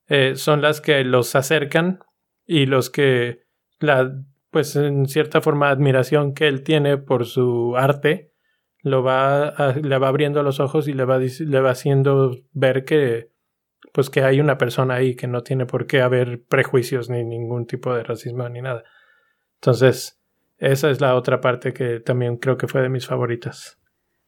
eh, 0.09 0.37
son 0.37 0.63
las 0.63 0.81
que 0.81 1.05
los 1.05 1.35
acercan 1.35 2.01
y 2.47 2.67
los 2.67 2.89
que 2.89 3.43
la 3.79 4.13
pues 4.51 4.77
en 4.77 5.07
cierta 5.07 5.41
forma 5.41 5.71
admiración 5.71 6.35
que 6.35 6.47
él 6.47 6.63
tiene 6.63 6.99
por 6.99 7.27
su 7.27 7.75
arte 7.77 8.32
lo 8.83 9.03
va 9.03 9.55
le 9.81 9.99
va 9.99 10.09
abriendo 10.09 10.43
los 10.43 10.61
ojos 10.61 10.89
y 10.89 10.93
le 10.93 11.05
va, 11.05 11.19
le 11.19 11.61
va 11.61 11.71
haciendo 11.71 12.37
ver 12.53 12.85
que 12.85 13.33
pues 13.93 14.11
que 14.11 14.23
hay 14.23 14.41
una 14.41 14.59
persona 14.59 14.95
ahí 14.95 15.15
que 15.17 15.27
no 15.27 15.43
tiene 15.43 15.67
por 15.67 15.87
qué 15.87 16.01
haber 16.01 16.45
prejuicios 16.45 17.11
ni 17.11 17.25
ningún 17.25 17.67
tipo 17.67 17.95
de 17.95 18.03
racismo 18.03 18.49
ni 18.49 18.63
nada. 18.63 18.85
Entonces, 19.57 20.19
esa 20.57 20.91
es 20.91 21.01
la 21.01 21.15
otra 21.15 21.41
parte 21.41 21.73
que 21.73 22.01
también 22.01 22.37
creo 22.37 22.57
que 22.57 22.69
fue 22.69 22.81
de 22.83 22.89
mis 22.89 23.07
favoritas. 23.07 23.79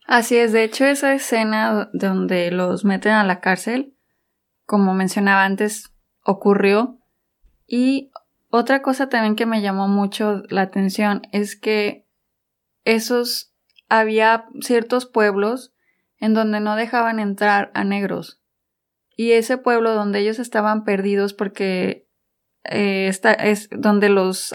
Así 0.07 0.37
es, 0.37 0.53
de 0.53 0.65
hecho 0.65 0.85
esa 0.85 1.15
escena 1.15 1.89
donde 1.95 2.51
los 2.51 2.85
meten 2.85 3.13
a 3.13 3.25
la 3.25 3.41
cárcel, 3.41 3.97
como 4.67 4.93
mencionaba 4.93 5.45
antes, 5.45 5.95
ocurrió. 6.23 6.99
Y 7.67 8.11
otra 8.51 8.83
cosa 8.83 9.09
también 9.09 9.35
que 9.35 9.47
me 9.47 9.63
llamó 9.63 9.89
mucho 9.89 10.43
la 10.51 10.63
atención 10.63 11.23
es 11.33 11.59
que 11.59 12.07
esos 12.85 13.54
había 13.89 14.47
ciertos 14.61 15.07
pueblos 15.07 15.73
en 16.19 16.35
donde 16.35 16.61
no 16.61 16.77
dejaban 16.77 17.19
entrar 17.19 17.71
a 17.75 17.85
negros. 17.85 18.41
Y 19.17 19.33
ese 19.33 19.59
pueblo 19.59 19.95
donde 19.95 20.21
ellos 20.21 20.39
estaban 20.39 20.85
perdidos 20.85 21.35
porque 21.35 22.09
eh, 22.65 23.09
es 23.39 23.69
donde 23.71 24.09
los, 24.09 24.53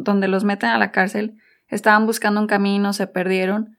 donde 0.00 0.28
los 0.28 0.44
meten 0.44 0.70
a 0.70 0.78
la 0.78 0.90
cárcel, 0.90 1.38
estaban 1.68 2.06
buscando 2.06 2.40
un 2.40 2.46
camino, 2.46 2.92
se 2.92 3.06
perdieron 3.06 3.78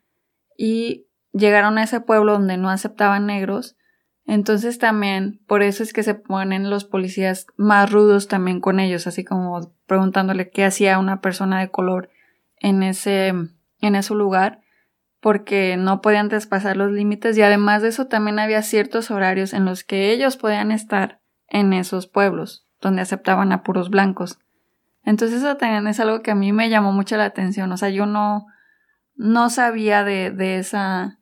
y 0.57 1.07
llegaron 1.33 1.77
a 1.77 1.83
ese 1.83 2.01
pueblo 2.01 2.33
donde 2.33 2.57
no 2.57 2.69
aceptaban 2.69 3.25
negros. 3.25 3.75
Entonces 4.25 4.77
también, 4.77 5.39
por 5.47 5.63
eso 5.63 5.83
es 5.83 5.93
que 5.93 6.03
se 6.03 6.15
ponen 6.15 6.69
los 6.69 6.83
policías 6.83 7.47
más 7.55 7.91
rudos 7.91 8.27
también 8.27 8.59
con 8.59 8.79
ellos, 8.79 9.07
así 9.07 9.23
como 9.23 9.73
preguntándole 9.85 10.49
qué 10.49 10.65
hacía 10.65 10.99
una 10.99 11.21
persona 11.21 11.61
de 11.61 11.69
color 11.69 12.09
en 12.59 12.83
ese, 12.83 13.27
en 13.27 13.95
ese 13.95 14.13
lugar 14.13 14.61
porque 15.27 15.75
no 15.75 15.99
podían 15.99 16.29
traspasar 16.29 16.77
los 16.77 16.89
límites 16.89 17.37
y 17.37 17.41
además 17.41 17.81
de 17.81 17.89
eso 17.89 18.07
también 18.07 18.39
había 18.39 18.61
ciertos 18.61 19.11
horarios 19.11 19.51
en 19.51 19.65
los 19.65 19.83
que 19.83 20.13
ellos 20.13 20.37
podían 20.37 20.71
estar 20.71 21.19
en 21.49 21.73
esos 21.73 22.07
pueblos 22.07 22.65
donde 22.79 23.01
aceptaban 23.01 23.51
a 23.51 23.61
puros 23.61 23.89
blancos. 23.89 24.39
Entonces 25.03 25.39
eso 25.39 25.57
también 25.57 25.85
es 25.87 25.99
algo 25.99 26.21
que 26.21 26.31
a 26.31 26.35
mí 26.35 26.53
me 26.53 26.69
llamó 26.69 26.93
mucho 26.93 27.17
la 27.17 27.25
atención, 27.25 27.69
o 27.73 27.75
sea, 27.75 27.89
yo 27.89 28.05
no, 28.05 28.45
no 29.15 29.49
sabía 29.49 30.05
de, 30.05 30.31
de 30.31 30.59
esa, 30.59 31.19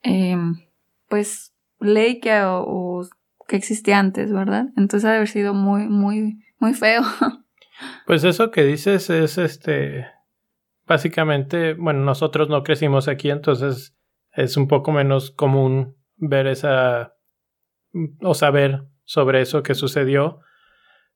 em, 0.00 0.62
pues, 1.10 1.52
ley 1.80 2.18
que, 2.18 2.40
o, 2.42 3.06
que 3.46 3.56
existía 3.56 3.98
antes, 3.98 4.32
¿verdad? 4.32 4.68
Entonces 4.78 5.04
ha 5.04 5.16
haber 5.16 5.28
sido 5.28 5.52
muy, 5.52 5.86
muy, 5.86 6.42
muy 6.58 6.72
feo. 6.72 7.02
Pues 8.06 8.22
eso 8.22 8.52
que 8.52 8.62
dices 8.62 9.10
es 9.10 9.38
este 9.38 10.06
básicamente, 10.92 11.72
bueno, 11.72 12.00
nosotros 12.00 12.50
no 12.50 12.62
crecimos 12.62 13.08
aquí, 13.08 13.30
entonces 13.30 13.96
es 14.32 14.58
un 14.58 14.68
poco 14.68 14.92
menos 14.92 15.30
común 15.30 15.96
ver 16.16 16.46
esa 16.46 17.14
o 18.20 18.34
saber 18.34 18.84
sobre 19.04 19.40
eso 19.40 19.62
que 19.62 19.74
sucedió, 19.74 20.40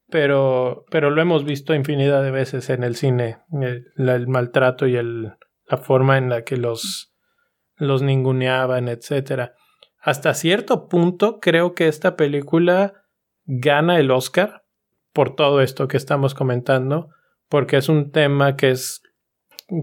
pero, 0.08 0.86
pero 0.90 1.10
lo 1.10 1.20
hemos 1.20 1.44
visto 1.44 1.74
infinidad 1.74 2.22
de 2.22 2.30
veces 2.30 2.70
en 2.70 2.84
el 2.84 2.96
cine, 2.96 3.36
el, 3.52 4.28
maltrato 4.28 4.86
y 4.86 4.96
el, 4.96 5.34
la 5.68 5.76
forma 5.76 6.16
en 6.16 6.30
la 6.30 6.42
que 6.42 6.56
los, 6.56 7.14
los 7.76 8.00
ninguneaban, 8.00 8.88
etc. 8.88 9.50
Hasta 10.00 10.32
cierto 10.32 10.88
punto 10.88 11.38
creo 11.38 11.74
que 11.74 11.86
esta 11.86 12.16
película 12.16 13.04
gana 13.44 13.98
el 13.98 14.10
Oscar 14.10 14.64
por 15.12 15.36
todo 15.36 15.60
esto 15.60 15.86
que 15.86 15.98
estamos 15.98 16.32
comentando, 16.32 17.10
porque 17.50 17.76
es 17.76 17.90
un 17.90 18.10
tema 18.10 18.56
que 18.56 18.70
es 18.70 19.02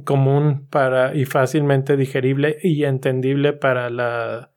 común 0.05 0.67
para 0.69 1.15
y 1.15 1.25
fácilmente 1.25 1.97
digerible 1.97 2.57
y 2.61 2.85
entendible 2.85 3.53
para 3.53 3.89
la 3.89 4.51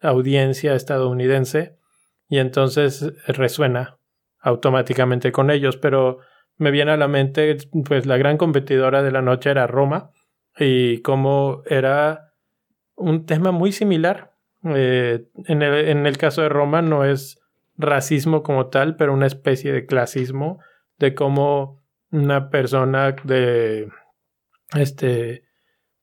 audiencia 0.00 0.74
estadounidense 0.74 1.76
y 2.28 2.38
entonces 2.38 3.12
resuena 3.26 3.98
automáticamente 4.40 5.30
con 5.30 5.50
ellos. 5.50 5.76
Pero 5.76 6.18
me 6.56 6.70
viene 6.70 6.92
a 6.92 6.96
la 6.96 7.08
mente 7.08 7.56
pues 7.84 8.06
la 8.06 8.16
gran 8.16 8.36
competidora 8.36 9.02
de 9.02 9.12
la 9.12 9.22
noche 9.22 9.50
era 9.50 9.66
Roma 9.66 10.10
y 10.58 11.00
como 11.02 11.62
era 11.66 12.32
un 12.94 13.26
tema 13.26 13.52
muy 13.52 13.72
similar 13.72 14.32
eh, 14.64 15.26
en, 15.46 15.62
el, 15.62 15.88
en 15.88 16.06
el 16.06 16.18
caso 16.18 16.42
de 16.42 16.48
Roma 16.48 16.82
no 16.82 17.04
es 17.04 17.40
racismo 17.76 18.42
como 18.42 18.66
tal 18.66 18.96
pero 18.96 19.14
una 19.14 19.26
especie 19.26 19.72
de 19.72 19.86
clasismo 19.86 20.60
de 20.98 21.14
cómo 21.14 21.80
una 22.10 22.50
persona 22.50 23.16
de 23.24 23.88
este, 24.74 25.44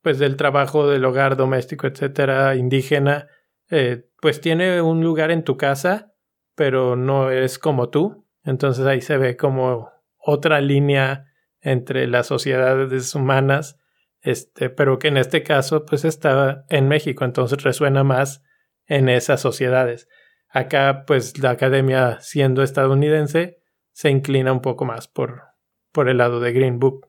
pues 0.02 0.20
del 0.20 0.38
trabajo 0.38 0.88
del 0.88 1.06
hogar 1.06 1.36
doméstico, 1.36 1.88
etcétera, 1.88 2.56
indígena, 2.56 3.28
eh, 3.70 4.08
pues 4.22 4.42
tiene 4.42 4.82
un 4.82 5.04
lugar 5.04 5.32
en 5.32 5.44
tu 5.44 5.58
casa, 5.58 6.14
pero 6.56 6.96
no 6.96 7.32
es 7.32 7.60
como 7.60 7.90
tú. 7.90 8.26
Entonces 8.44 8.86
ahí 8.86 9.02
se 9.02 9.18
ve 9.18 9.38
como 9.38 9.90
otra 10.18 10.62
línea 10.62 11.26
entre 11.62 12.08
las 12.08 12.28
sociedades 12.28 13.14
humanas, 13.16 13.78
este, 14.22 14.70
pero 14.70 15.00
que 15.00 15.10
en 15.10 15.18
este 15.18 15.44
caso 15.44 15.86
pues 15.86 16.06
estaba 16.06 16.66
en 16.70 16.88
México, 16.88 17.26
entonces 17.26 17.64
resuena 17.64 18.04
más 18.04 18.44
en 18.86 19.10
esas 19.10 19.42
sociedades. 19.42 20.08
Acá 20.50 21.04
pues 21.06 21.38
la 21.40 21.52
academia 21.52 22.20
siendo 22.22 22.64
estadounidense 22.64 23.62
se 23.92 24.10
inclina 24.10 24.52
un 24.52 24.62
poco 24.62 24.86
más 24.86 25.08
por, 25.08 25.44
por 25.92 26.10
el 26.10 26.18
lado 26.18 26.40
de 26.40 26.54
Green 26.54 26.80
Book. 26.80 27.09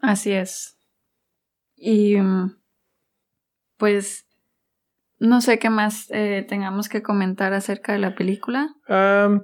Así 0.00 0.32
es. 0.32 0.78
Y 1.76 2.16
mm, 2.16 2.56
pues 3.76 4.26
no 5.18 5.40
sé 5.40 5.58
qué 5.58 5.70
más 5.70 6.10
eh, 6.10 6.44
tengamos 6.48 6.88
que 6.88 7.02
comentar 7.02 7.52
acerca 7.52 7.92
de 7.92 7.98
la 7.98 8.14
película. 8.14 8.74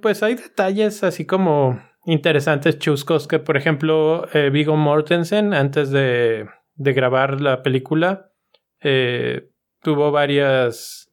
pues 0.02 0.22
hay 0.22 0.36
detalles 0.36 1.02
así 1.02 1.26
como 1.26 1.80
interesantes, 2.06 2.78
chuscos, 2.78 3.26
que 3.26 3.38
por 3.38 3.56
ejemplo 3.56 4.28
eh, 4.32 4.50
Vigo 4.50 4.76
Mortensen 4.76 5.54
antes 5.54 5.90
de, 5.90 6.46
de, 6.74 6.92
grabar 6.92 7.40
la 7.40 7.62
película 7.62 8.30
eh, 8.80 9.48
tuvo 9.82 10.10
varias 10.10 11.10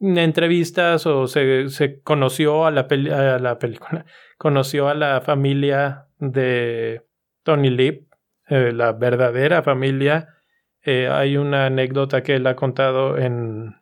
entrevistas 0.00 1.06
o 1.06 1.26
se, 1.26 1.70
se 1.70 2.00
conoció 2.02 2.66
a 2.66 2.70
la, 2.70 2.82
a 2.82 3.38
la 3.38 3.58
película, 3.58 4.04
conoció 4.38 4.88
a 4.88 4.94
la 4.94 5.20
familia 5.22 6.06
de 6.18 7.02
Tony 7.42 7.70
Lip, 7.70 8.07
eh, 8.48 8.72
la 8.72 8.92
verdadera 8.92 9.62
familia. 9.62 10.34
hay 10.84 11.36
una 11.36 11.66
anécdota 11.66 12.22
que 12.22 12.36
él 12.36 12.46
ha 12.46 12.56
contado 12.56 13.18
en, 13.18 13.76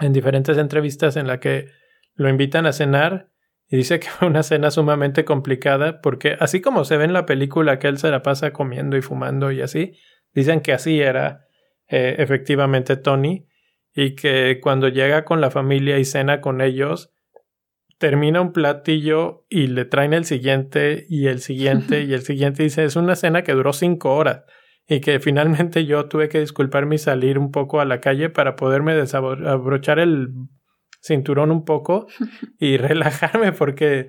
en 0.00 0.12
diferentes 0.12 0.58
entrevistas 0.58 1.16
en 1.16 1.26
la 1.26 1.38
que 1.38 1.68
lo 2.14 2.28
invitan 2.28 2.66
a 2.66 2.72
cenar 2.72 3.30
y 3.68 3.76
dice 3.76 4.00
que 4.00 4.08
fue 4.08 4.28
una 4.28 4.42
cena 4.42 4.70
sumamente 4.70 5.24
complicada 5.24 6.00
porque 6.00 6.36
así 6.40 6.60
como 6.60 6.84
se 6.84 6.96
ve 6.96 7.04
en 7.04 7.12
la 7.12 7.26
película 7.26 7.78
que 7.78 7.88
él 7.88 7.98
se 7.98 8.10
la 8.10 8.22
pasa 8.22 8.52
comiendo 8.52 8.96
y 8.96 9.02
fumando 9.02 9.50
y 9.50 9.60
así, 9.60 9.98
dicen 10.32 10.60
que 10.60 10.72
así 10.72 11.00
era 11.00 11.46
eh, 11.88 12.16
efectivamente 12.18 12.96
Tony 12.96 13.46
y 13.94 14.14
que 14.14 14.60
cuando 14.62 14.88
llega 14.88 15.24
con 15.24 15.40
la 15.40 15.50
familia 15.50 15.98
y 15.98 16.04
cena 16.04 16.40
con 16.40 16.60
ellos, 16.60 17.14
termina 17.98 18.40
un 18.40 18.52
platillo 18.52 19.46
y 19.48 19.68
le 19.68 19.84
traen 19.84 20.12
el 20.12 20.24
siguiente 20.24 21.06
y 21.08 21.28
el 21.28 21.40
siguiente 21.40 22.02
y 22.02 22.12
el 22.12 22.22
siguiente. 22.22 22.62
Dice, 22.62 22.84
es 22.84 22.96
una 22.96 23.16
cena 23.16 23.42
que 23.42 23.52
duró 23.52 23.72
cinco 23.72 24.14
horas 24.14 24.44
y 24.86 25.00
que 25.00 25.18
finalmente 25.20 25.86
yo 25.86 26.06
tuve 26.06 26.28
que 26.28 26.40
disculparme 26.40 26.96
y 26.96 26.98
salir 26.98 27.38
un 27.38 27.50
poco 27.50 27.80
a 27.80 27.84
la 27.84 28.00
calle 28.00 28.30
para 28.30 28.56
poderme 28.56 28.94
desabrochar 28.94 29.98
el 29.98 30.28
cinturón 31.00 31.50
un 31.50 31.64
poco 31.64 32.06
y 32.58 32.76
relajarme 32.76 33.52
porque 33.52 34.08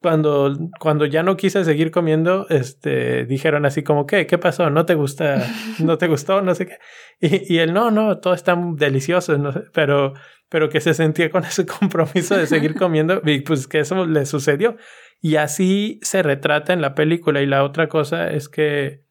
cuando, 0.00 0.56
cuando 0.78 1.06
ya 1.06 1.22
no 1.22 1.36
quise 1.36 1.64
seguir 1.64 1.90
comiendo, 1.90 2.46
este, 2.48 3.24
dijeron 3.24 3.66
así 3.66 3.82
como, 3.82 4.06
¿qué? 4.06 4.26
¿Qué 4.26 4.38
pasó? 4.38 4.70
¿No 4.70 4.86
te 4.86 4.94
gusta? 4.94 5.44
¿No 5.80 5.98
te 5.98 6.06
gustó? 6.06 6.42
No 6.42 6.54
sé 6.54 6.66
qué. 6.66 6.78
Y, 7.20 7.54
y 7.54 7.58
él, 7.58 7.72
no, 7.72 7.90
no, 7.90 8.18
todo 8.18 8.34
está 8.34 8.56
delicioso, 8.76 9.36
no 9.38 9.52
sé, 9.52 9.62
pero, 9.72 10.12
pero 10.48 10.68
que 10.68 10.80
se 10.80 10.94
sentía 10.94 11.30
con 11.30 11.44
ese 11.44 11.66
compromiso 11.66 12.36
de 12.36 12.46
seguir 12.46 12.74
comiendo 12.78 13.20
y 13.24 13.40
pues 13.40 13.66
que 13.66 13.80
eso 13.80 14.06
le 14.06 14.26
sucedió. 14.26 14.76
Y 15.20 15.36
así 15.36 15.98
se 16.02 16.22
retrata 16.22 16.72
en 16.72 16.80
la 16.80 16.94
película. 16.94 17.40
Y 17.40 17.46
la 17.46 17.64
otra 17.64 17.88
cosa 17.88 18.30
es 18.30 18.48
que 18.48 19.04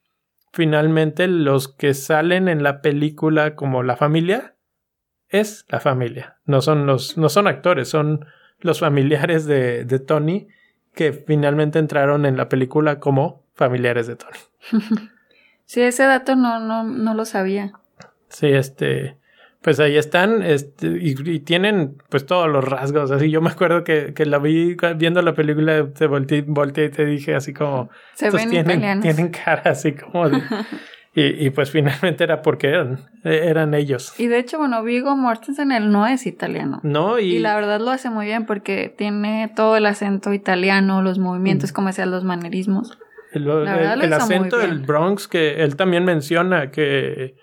finalmente 0.54 1.28
los 1.28 1.67
que 1.67 1.93
salen 1.93 2.48
en 2.48 2.63
la 2.63 2.82
película 2.82 3.56
como 3.56 3.84
la 3.84 3.98
familia, 3.98 4.56
es 5.30 5.65
la 5.69 5.80
familia. 5.80 6.38
No 6.45 6.62
son 6.62 6.86
los, 6.86 7.17
no 7.17 7.30
son 7.30 7.48
actores, 7.48 7.89
son 7.89 8.26
los 8.60 8.80
familiares 8.80 9.45
de, 9.45 9.84
de 9.84 10.00
Tony 10.00 10.48
que 10.93 11.12
finalmente 11.12 11.78
entraron 11.78 12.26
en 12.26 12.38
la 12.38 12.48
película 12.48 13.00
como 13.00 13.43
familiares 13.54 14.08
de 14.08 14.15
Tony. 14.15 14.39
sí, 15.65 15.82
ese 15.82 16.04
dato 16.04 16.36
no, 16.36 16.60
no, 16.60 16.84
no 16.84 17.13
lo 17.13 17.26
sabía. 17.26 17.74
Sí, 18.30 18.48
este, 18.48 19.17
pues 19.65 19.80
ahí 19.80 19.97
están, 19.97 20.43
este, 20.43 20.86
y, 21.01 21.39
tienen 21.39 21.97
pues 22.10 22.28
todos 22.28 22.47
los 22.47 22.63
rasgos. 22.63 23.10
Así 23.10 23.32
yo 23.32 23.41
me 23.41 23.49
acuerdo 23.49 23.84
que, 23.84 24.13
que 24.13 24.28
la 24.28 24.38
vi 24.38 24.78
viendo 24.95 25.23
la 25.23 25.34
película, 25.34 25.88
te 25.88 26.06
volteé, 26.06 26.43
volteé 26.45 26.86
y 26.86 26.89
te 26.89 27.04
dije 27.04 27.34
así 27.34 27.51
como. 27.51 27.89
Se 28.13 28.30
ven 28.30 28.51
tienen, 28.51 29.01
tienen 29.01 29.30
cara 29.30 29.71
así 29.71 29.93
como 29.93 30.30
de, 30.30 30.39
Y, 31.15 31.47
y, 31.47 31.49
pues 31.49 31.71
finalmente 31.71 32.25
era 32.25 32.43
porque 32.43 32.67
eran, 32.67 32.99
eran 33.23 33.73
ellos. 33.73 34.13
Y 34.19 34.28
de 34.28 34.38
hecho, 34.38 34.60
bueno, 34.60 34.84
Vigo 34.84 35.15
Mortensen, 35.15 35.71
él 35.71 35.89
no 35.89 36.06
es 36.06 36.28
italiano. 36.28 36.80
No, 36.84 37.17
y... 37.17 37.38
y 37.38 37.39
la 37.39 37.56
verdad 37.56 37.80
lo 37.80 37.89
hace 37.89 38.12
muy 38.12 38.28
bien 38.28 38.45
porque 38.45 38.93
tiene 38.95 39.51
todo 39.56 39.78
el 39.78 39.88
acento 39.88 40.32
italiano, 40.32 41.01
los 41.01 41.17
movimientos, 41.17 41.71
como 41.71 41.88
decía, 41.88 42.06
los 42.06 42.23
manerismos. 42.23 42.99
El, 43.32 43.49
el, 43.49 44.13
acento 44.13 44.60
del 44.60 44.80
Bronx 44.80 45.28
que 45.28 45.63
él 45.63 45.75
también 45.75 46.06
menciona 46.06 46.69
que, 46.69 47.36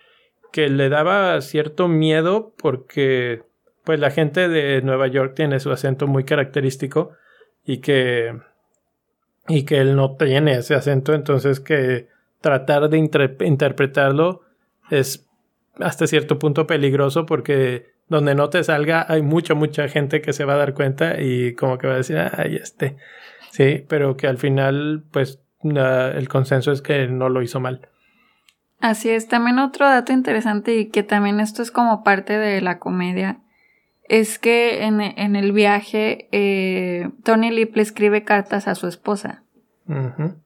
que 0.53 0.69
le 0.69 0.88
daba 0.88 1.41
cierto 1.41 1.88
miedo 1.88 2.53
porque 2.57 3.43
pues 3.85 3.99
la 3.99 4.11
gente 4.11 4.49
de 4.49 4.81
Nueva 4.83 5.09
York 5.09 5.35
tiene 5.35 5.59
su 5.59 5.73
acento 5.73 6.07
muy 6.07 6.25
característico 6.25 7.12
y 7.65 7.79
que 7.79 8.38
y 9.49 9.65
que 9.65 9.79
él 9.79 9.97
no 9.97 10.17
tiene 10.17 10.53
ese 10.53 10.77
acento, 10.77 11.15
entonces 11.15 11.59
que 11.59 12.07
tratar 12.41 12.88
de 12.88 12.99
interpretarlo 12.99 14.43
es 14.91 15.27
hasta 15.81 16.07
cierto 16.07 16.38
punto 16.38 16.67
peligroso 16.67 17.27
porque 17.27 17.93
donde 18.09 18.35
no 18.35 18.51
te 18.51 18.62
salga 18.62 19.07
hay 19.09 19.23
mucha, 19.23 19.55
mucha 19.55 19.88
gente 19.88 20.21
que 20.21 20.33
se 20.33 20.45
va 20.45 20.55
a 20.55 20.59
dar 20.59 20.75
cuenta 20.75 21.21
y 21.21 21.55
como 21.55 21.79
que 21.79 21.87
va 21.87 21.95
a 21.95 21.99
decir, 21.99 22.19
ay, 22.19 22.57
este. 22.57 22.97
Sí, 23.51 23.85
pero 23.88 24.17
que 24.17 24.27
al 24.27 24.38
final, 24.38 25.05
pues, 25.11 25.41
el 25.62 26.29
consenso 26.29 26.73
es 26.73 26.83
que 26.83 27.07
no 27.07 27.29
lo 27.29 27.43
hizo 27.43 27.61
mal. 27.61 27.88
Así 28.83 29.11
es. 29.11 29.29
También 29.29 29.61
otro 29.61 29.87
dato 29.87 30.12
interesante 30.12 30.77
y 30.77 30.87
que 30.87 31.05
también 31.05 31.38
esto 31.38 31.62
es 31.62 31.71
como 31.71 32.03
parte 32.03 32.37
de 32.37 32.61
la 32.61 32.81
comedia 32.81 33.38
es 34.09 34.40
que 34.40 34.83
en, 34.83 35.01
el 35.01 35.53
viaje 35.53 36.29
eh, 36.33 37.09
Tony 37.23 37.53
Lip 37.53 37.77
le 37.77 37.83
escribe 37.83 38.25
cartas 38.25 38.66
a 38.66 38.75
su 38.75 38.88
esposa. 38.88 39.45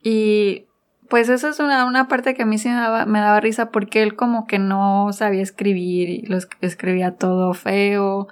Y 0.03 0.67
pues 1.09 1.31
eso 1.31 1.49
es 1.49 1.61
una, 1.61 1.87
una 1.87 2.09
parte 2.09 2.35
que 2.35 2.43
a 2.43 2.47
mí 2.47 2.59
sí 2.59 2.69
me 2.69 2.75
daba, 2.75 3.07
me 3.07 3.21
daba 3.21 3.41
risa 3.41 3.71
porque 3.71 4.03
él 4.03 4.17
como 4.17 4.47
que 4.47 4.59
no 4.59 5.13
sabía 5.13 5.43
escribir 5.43 6.11
y 6.11 6.23
lo 6.23 6.39
escribía 6.61 7.17
todo 7.17 7.55
feo 7.55 8.29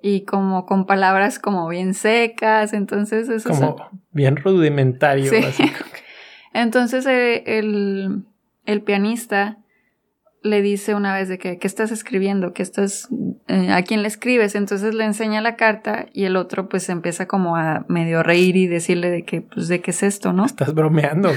y 0.00 0.22
como 0.22 0.66
con 0.66 0.86
palabras 0.86 1.38
como 1.38 1.68
bien 1.68 1.94
secas, 1.94 2.74
entonces 2.74 3.28
eso 3.28 3.50
como 3.50 3.90
bien 4.12 4.36
rudimentario. 4.36 5.30
Sí. 5.30 5.64
entonces 6.52 7.06
eh, 7.06 7.58
el, 7.58 8.24
el 8.64 8.82
pianista 8.82 9.58
le 10.42 10.60
dice 10.60 10.94
una 10.94 11.14
vez 11.14 11.28
de 11.28 11.38
que, 11.38 11.58
¿qué 11.58 11.66
estás 11.66 11.92
escribiendo? 11.92 12.52
¿Qué 12.52 12.62
estás, 12.62 13.08
eh, 13.46 13.70
a 13.70 13.82
quién 13.82 14.02
le 14.02 14.08
escribes? 14.08 14.54
Entonces 14.54 14.94
le 14.94 15.04
enseña 15.04 15.40
la 15.40 15.56
carta 15.56 16.06
y 16.12 16.24
el 16.24 16.36
otro 16.36 16.68
pues 16.68 16.88
empieza 16.88 17.26
como 17.26 17.56
a 17.56 17.84
medio 17.88 18.22
reír 18.22 18.56
y 18.56 18.66
decirle 18.66 19.10
de 19.10 19.24
que, 19.24 19.40
pues, 19.40 19.68
de 19.68 19.80
qué 19.80 19.92
es 19.92 20.02
esto, 20.02 20.32
¿no? 20.32 20.44
¿Estás 20.44 20.74
bromeando? 20.74 21.30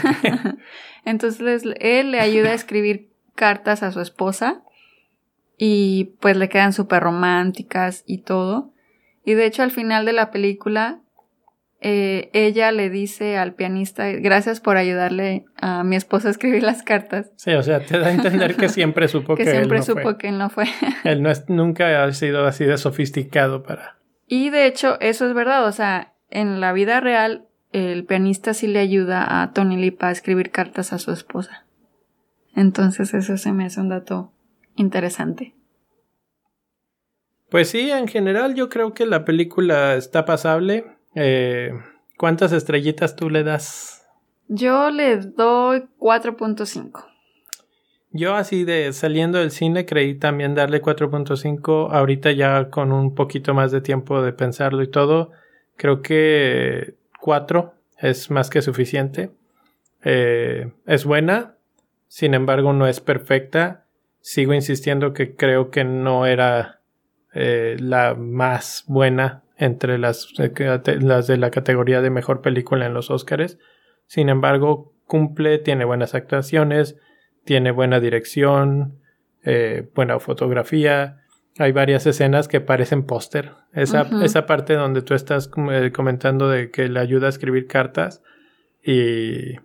Entonces 1.06 1.64
él 1.80 2.12
le 2.12 2.20
ayuda 2.20 2.50
a 2.50 2.56
escribir 2.56 3.12
cartas 3.36 3.84
a 3.84 3.92
su 3.92 4.02
esposa 4.02 4.64
y 5.58 6.16
pues 6.20 6.36
le 6.36 6.50
quedan 6.50 6.74
súper 6.74 7.04
románticas 7.04 8.04
y 8.08 8.20
todo. 8.20 8.74
Y 9.24 9.34
de 9.36 9.46
hecho 9.46 9.64
al 9.64 9.72
final 9.72 10.06
de 10.06 10.14
la 10.14 10.32
película 10.32 11.02
eh, 11.88 12.32
ella 12.34 12.72
le 12.72 12.90
dice 12.90 13.38
al 13.38 13.54
pianista, 13.54 14.10
gracias 14.10 14.60
por 14.60 14.76
ayudarle 14.76 15.46
a 15.56 15.84
mi 15.84 15.96
esposa 15.96 16.30
a 16.30 16.32
escribir 16.32 16.64
las 16.64 16.82
cartas. 16.82 17.32
Sí, 17.36 17.54
o 17.54 17.62
sea, 17.62 17.86
te 17.86 18.00
da 18.00 18.08
a 18.08 18.12
entender 18.12 18.56
que 18.56 18.70
siempre 18.70 19.08
supo 19.08 19.36
que, 19.38 19.44
que 19.44 19.52
siempre 19.52 19.78
él 19.78 19.82
no 19.82 19.86
supo 19.86 20.02
fue. 20.02 20.18
que 20.18 20.28
él 20.30 20.38
no 20.40 20.50
fue. 20.50 20.66
él 21.04 21.22
no 21.22 21.30
es, 21.30 21.48
nunca 21.48 22.04
ha 22.04 22.12
sido 22.12 22.48
así 22.48 22.66
de 22.66 22.80
sofisticado 22.80 23.62
para... 23.62 24.00
Y 24.26 24.50
de 24.50 24.66
hecho, 24.66 25.00
eso 25.00 25.28
es 25.28 25.36
verdad, 25.36 25.64
o 25.68 25.72
sea, 25.72 26.16
en 26.32 26.60
la 26.60 26.74
vida 26.74 27.02
real, 27.02 27.46
el 27.72 28.04
pianista 28.04 28.56
sí 28.56 28.66
le 28.66 28.80
ayuda 28.80 29.44
a 29.44 29.54
Tony 29.54 29.78
Lipa 29.78 30.08
a 30.08 30.12
escribir 30.12 30.50
cartas 30.50 30.92
a 30.92 30.98
su 30.98 31.12
esposa. 31.12 31.68
Entonces 32.56 33.14
eso 33.14 33.38
se 33.38 33.52
me 33.52 33.66
hace 33.66 33.80
un 33.80 33.90
dato 33.90 34.34
interesante. 34.76 35.54
Pues 37.52 37.70
sí, 37.70 37.92
en 37.92 38.08
general 38.08 38.56
yo 38.56 38.70
creo 38.70 38.96
que 38.96 39.06
la 39.06 39.24
película 39.24 39.94
está 39.94 40.26
pasable. 40.26 40.95
Eh, 41.16 41.72
¿Cuántas 42.18 42.52
estrellitas 42.52 43.16
tú 43.16 43.30
le 43.30 43.44
das? 43.44 44.06
Yo 44.48 44.92
le 44.92 45.18
doy 45.18 45.86
4.5. 46.00 47.06
Yo 48.12 48.36
así 48.36 48.64
de 48.64 48.94
saliendo 48.94 49.40
del 49.40 49.52
cine 49.52 49.86
creí 49.86 50.16
también 50.16 50.56
darle 50.56 50.82
4.5. 50.82 51.90
Ahorita 51.92 52.32
ya 52.32 52.70
con 52.70 52.92
un 52.92 53.16
poquito 53.16 53.54
más 53.54 53.72
de 53.72 53.82
tiempo 53.82 54.22
de 54.22 54.32
pensarlo 54.32 54.84
y 54.84 54.88
todo, 54.88 55.32
creo 55.76 56.02
que 56.02 56.96
4 57.20 57.74
es 58.00 58.30
más 58.30 58.50
que 58.50 58.62
suficiente. 58.62 59.32
Eh, 60.04 60.72
es 60.86 61.04
buena, 61.04 61.56
sin 62.08 62.34
embargo 62.34 62.72
no 62.72 62.88
es 62.88 63.02
perfecta. 63.02 63.86
Sigo 64.22 64.54
insistiendo 64.54 65.14
que 65.14 65.36
creo 65.36 65.70
que 65.70 65.84
no 65.84 66.26
era 66.26 66.82
eh, 67.34 67.76
la 67.80 68.16
más 68.16 68.86
buena 68.88 69.45
entre 69.58 69.98
las, 69.98 70.34
las 70.38 71.28
de 71.28 71.38
la 71.38 71.52
categoría 71.52 72.02
de 72.02 72.10
mejor 72.10 72.42
película 72.42 72.86
en 72.86 72.94
los 72.94 73.10
Oscars. 73.10 73.58
Sin 74.08 74.30
embargo, 74.30 74.94
cumple, 75.08 75.58
tiene 75.60 75.86
buenas 75.86 76.16
actuaciones, 76.16 76.98
tiene 77.44 77.72
buena 77.72 78.00
dirección, 78.00 79.00
eh, 79.44 79.88
buena 79.96 80.20
fotografía. 80.20 81.22
Hay 81.58 81.72
varias 81.72 82.06
escenas 82.06 82.48
que 82.48 82.60
parecen 82.60 83.06
póster. 83.06 83.54
Esa, 83.74 84.10
esa 84.24 84.46
parte 84.46 84.74
donde 84.74 85.02
tú 85.02 85.14
estás 85.14 85.50
eh, 85.72 85.92
comentando 85.94 86.50
de 86.50 86.70
que 86.70 86.90
le 86.90 87.00
ayuda 87.00 87.28
a 87.28 87.30
escribir 87.30 87.68
cartas 87.68 88.22
y, 88.84 89.56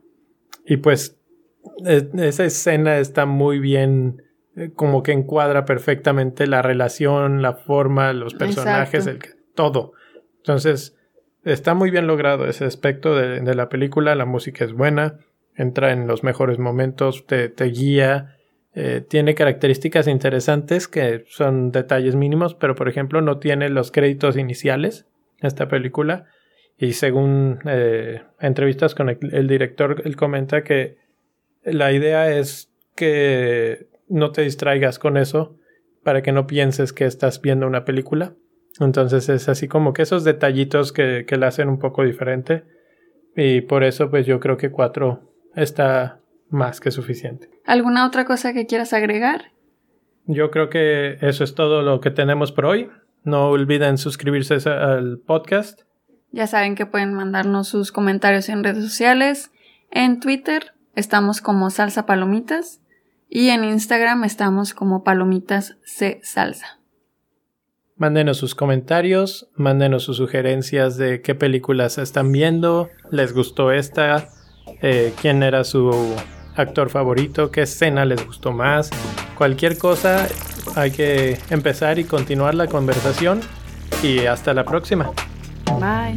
y 0.64 0.76
pues 0.76 1.18
esa 1.84 2.44
escena 2.44 2.98
está 2.98 3.26
muy 3.26 3.58
bien, 3.58 4.22
eh, 4.56 4.70
como 4.74 5.02
que 5.02 5.12
encuadra 5.12 5.64
perfectamente 5.64 6.46
la 6.46 6.62
relación, 6.62 7.42
la 7.42 7.54
forma, 7.54 8.12
los 8.12 8.34
personajes, 8.34 9.06
el, 9.06 9.18
todo. 9.60 9.92
Entonces, 10.38 10.96
está 11.44 11.74
muy 11.74 11.90
bien 11.90 12.06
logrado 12.06 12.46
ese 12.46 12.64
aspecto 12.64 13.14
de, 13.14 13.54
la 13.54 13.68
película, 13.68 14.14
la 14.14 14.26
música 14.26 14.64
es 14.64 14.72
buena, 14.72 15.18
entra 15.54 15.92
en 15.92 16.06
los 16.06 16.22
mejores 16.24 16.58
momentos, 16.58 17.26
te, 17.26 17.48
te 17.48 17.64
guía, 17.66 18.36
eh, 18.72 19.04
tiene 19.06 19.34
características 19.34 20.06
interesantes 20.06 20.86
que 20.86 21.24
son 21.28 21.72
detalles 21.72 22.14
mínimos, 22.14 22.54
pero 22.54 22.76
por 22.76 22.88
ejemplo 22.88 23.20
no 23.20 23.38
tiene 23.38 23.68
los 23.68 23.90
créditos 23.90 24.36
iniciales 24.36 25.06
esta 25.40 25.68
película. 25.68 26.26
Y 26.78 26.92
según 26.94 27.58
eh, 27.66 28.22
entrevistas 28.40 28.94
con 28.94 29.10
el, 29.10 29.48
director, 29.48 30.02
él 30.04 30.16
comenta 30.16 30.64
que 30.64 30.96
la 31.62 31.92
idea 31.92 32.34
es 32.34 32.72
que 32.96 33.88
no 34.08 34.32
te 34.32 34.42
distraigas 34.42 34.98
con 34.98 35.18
eso 35.18 35.58
para 36.02 36.22
que 36.22 36.32
no 36.32 36.46
pienses 36.46 36.94
que 36.94 37.04
estás 37.04 37.42
viendo 37.42 37.66
una 37.66 37.84
película. 37.84 38.34
Entonces 38.78 39.28
es 39.28 39.48
así 39.48 39.68
como 39.68 39.92
que 39.92 40.02
esos 40.02 40.24
detallitos 40.24 40.92
que, 40.92 41.24
que 41.26 41.36
la 41.36 41.48
hacen 41.48 41.68
un 41.68 41.78
poco 41.78 42.04
diferente. 42.04 42.64
Y 43.36 43.62
por 43.62 43.84
eso 43.84 44.10
pues 44.10 44.26
yo 44.26 44.40
creo 44.40 44.56
que 44.56 44.70
4 44.70 45.20
está 45.56 46.20
más 46.48 46.80
que 46.80 46.90
suficiente. 46.90 47.50
¿Alguna 47.64 48.06
otra 48.06 48.24
cosa 48.24 48.52
que 48.52 48.66
quieras 48.66 48.92
agregar? 48.92 49.52
Yo 50.26 50.50
creo 50.50 50.70
que 50.70 51.18
eso 51.20 51.44
es 51.44 51.54
todo 51.54 51.82
lo 51.82 52.00
que 52.00 52.10
tenemos 52.10 52.52
por 52.52 52.66
hoy. 52.66 52.90
No 53.24 53.48
olviden 53.48 53.98
suscribirse 53.98 54.56
al 54.68 55.18
podcast. 55.18 55.82
Ya 56.32 56.46
saben 56.46 56.74
que 56.74 56.86
pueden 56.86 57.14
mandarnos 57.14 57.68
sus 57.68 57.92
comentarios 57.92 58.48
en 58.48 58.62
redes 58.62 58.84
sociales. 58.84 59.50
En 59.90 60.20
Twitter 60.20 60.72
estamos 60.94 61.40
como 61.40 61.70
Salsa 61.70 62.06
Palomitas 62.06 62.80
y 63.28 63.48
en 63.48 63.64
Instagram 63.64 64.24
estamos 64.24 64.74
como 64.74 65.02
Palomitas 65.02 65.76
C 65.84 66.20
Salsa. 66.22 66.79
Mándenos 68.00 68.38
sus 68.38 68.54
comentarios, 68.54 69.50
mándenos 69.56 70.04
sus 70.04 70.16
sugerencias 70.16 70.96
de 70.96 71.20
qué 71.20 71.34
películas 71.34 71.98
están 71.98 72.32
viendo, 72.32 72.88
les 73.10 73.34
gustó 73.34 73.72
esta, 73.72 74.30
eh, 74.80 75.12
quién 75.20 75.42
era 75.42 75.64
su 75.64 76.16
actor 76.56 76.88
favorito, 76.88 77.50
qué 77.50 77.60
escena 77.60 78.06
les 78.06 78.24
gustó 78.24 78.52
más, 78.52 78.88
cualquier 79.36 79.76
cosa, 79.76 80.26
hay 80.76 80.92
que 80.92 81.36
empezar 81.50 81.98
y 81.98 82.04
continuar 82.04 82.54
la 82.54 82.68
conversación 82.68 83.42
y 84.02 84.20
hasta 84.20 84.54
la 84.54 84.64
próxima. 84.64 85.10
Bye. 85.78 86.14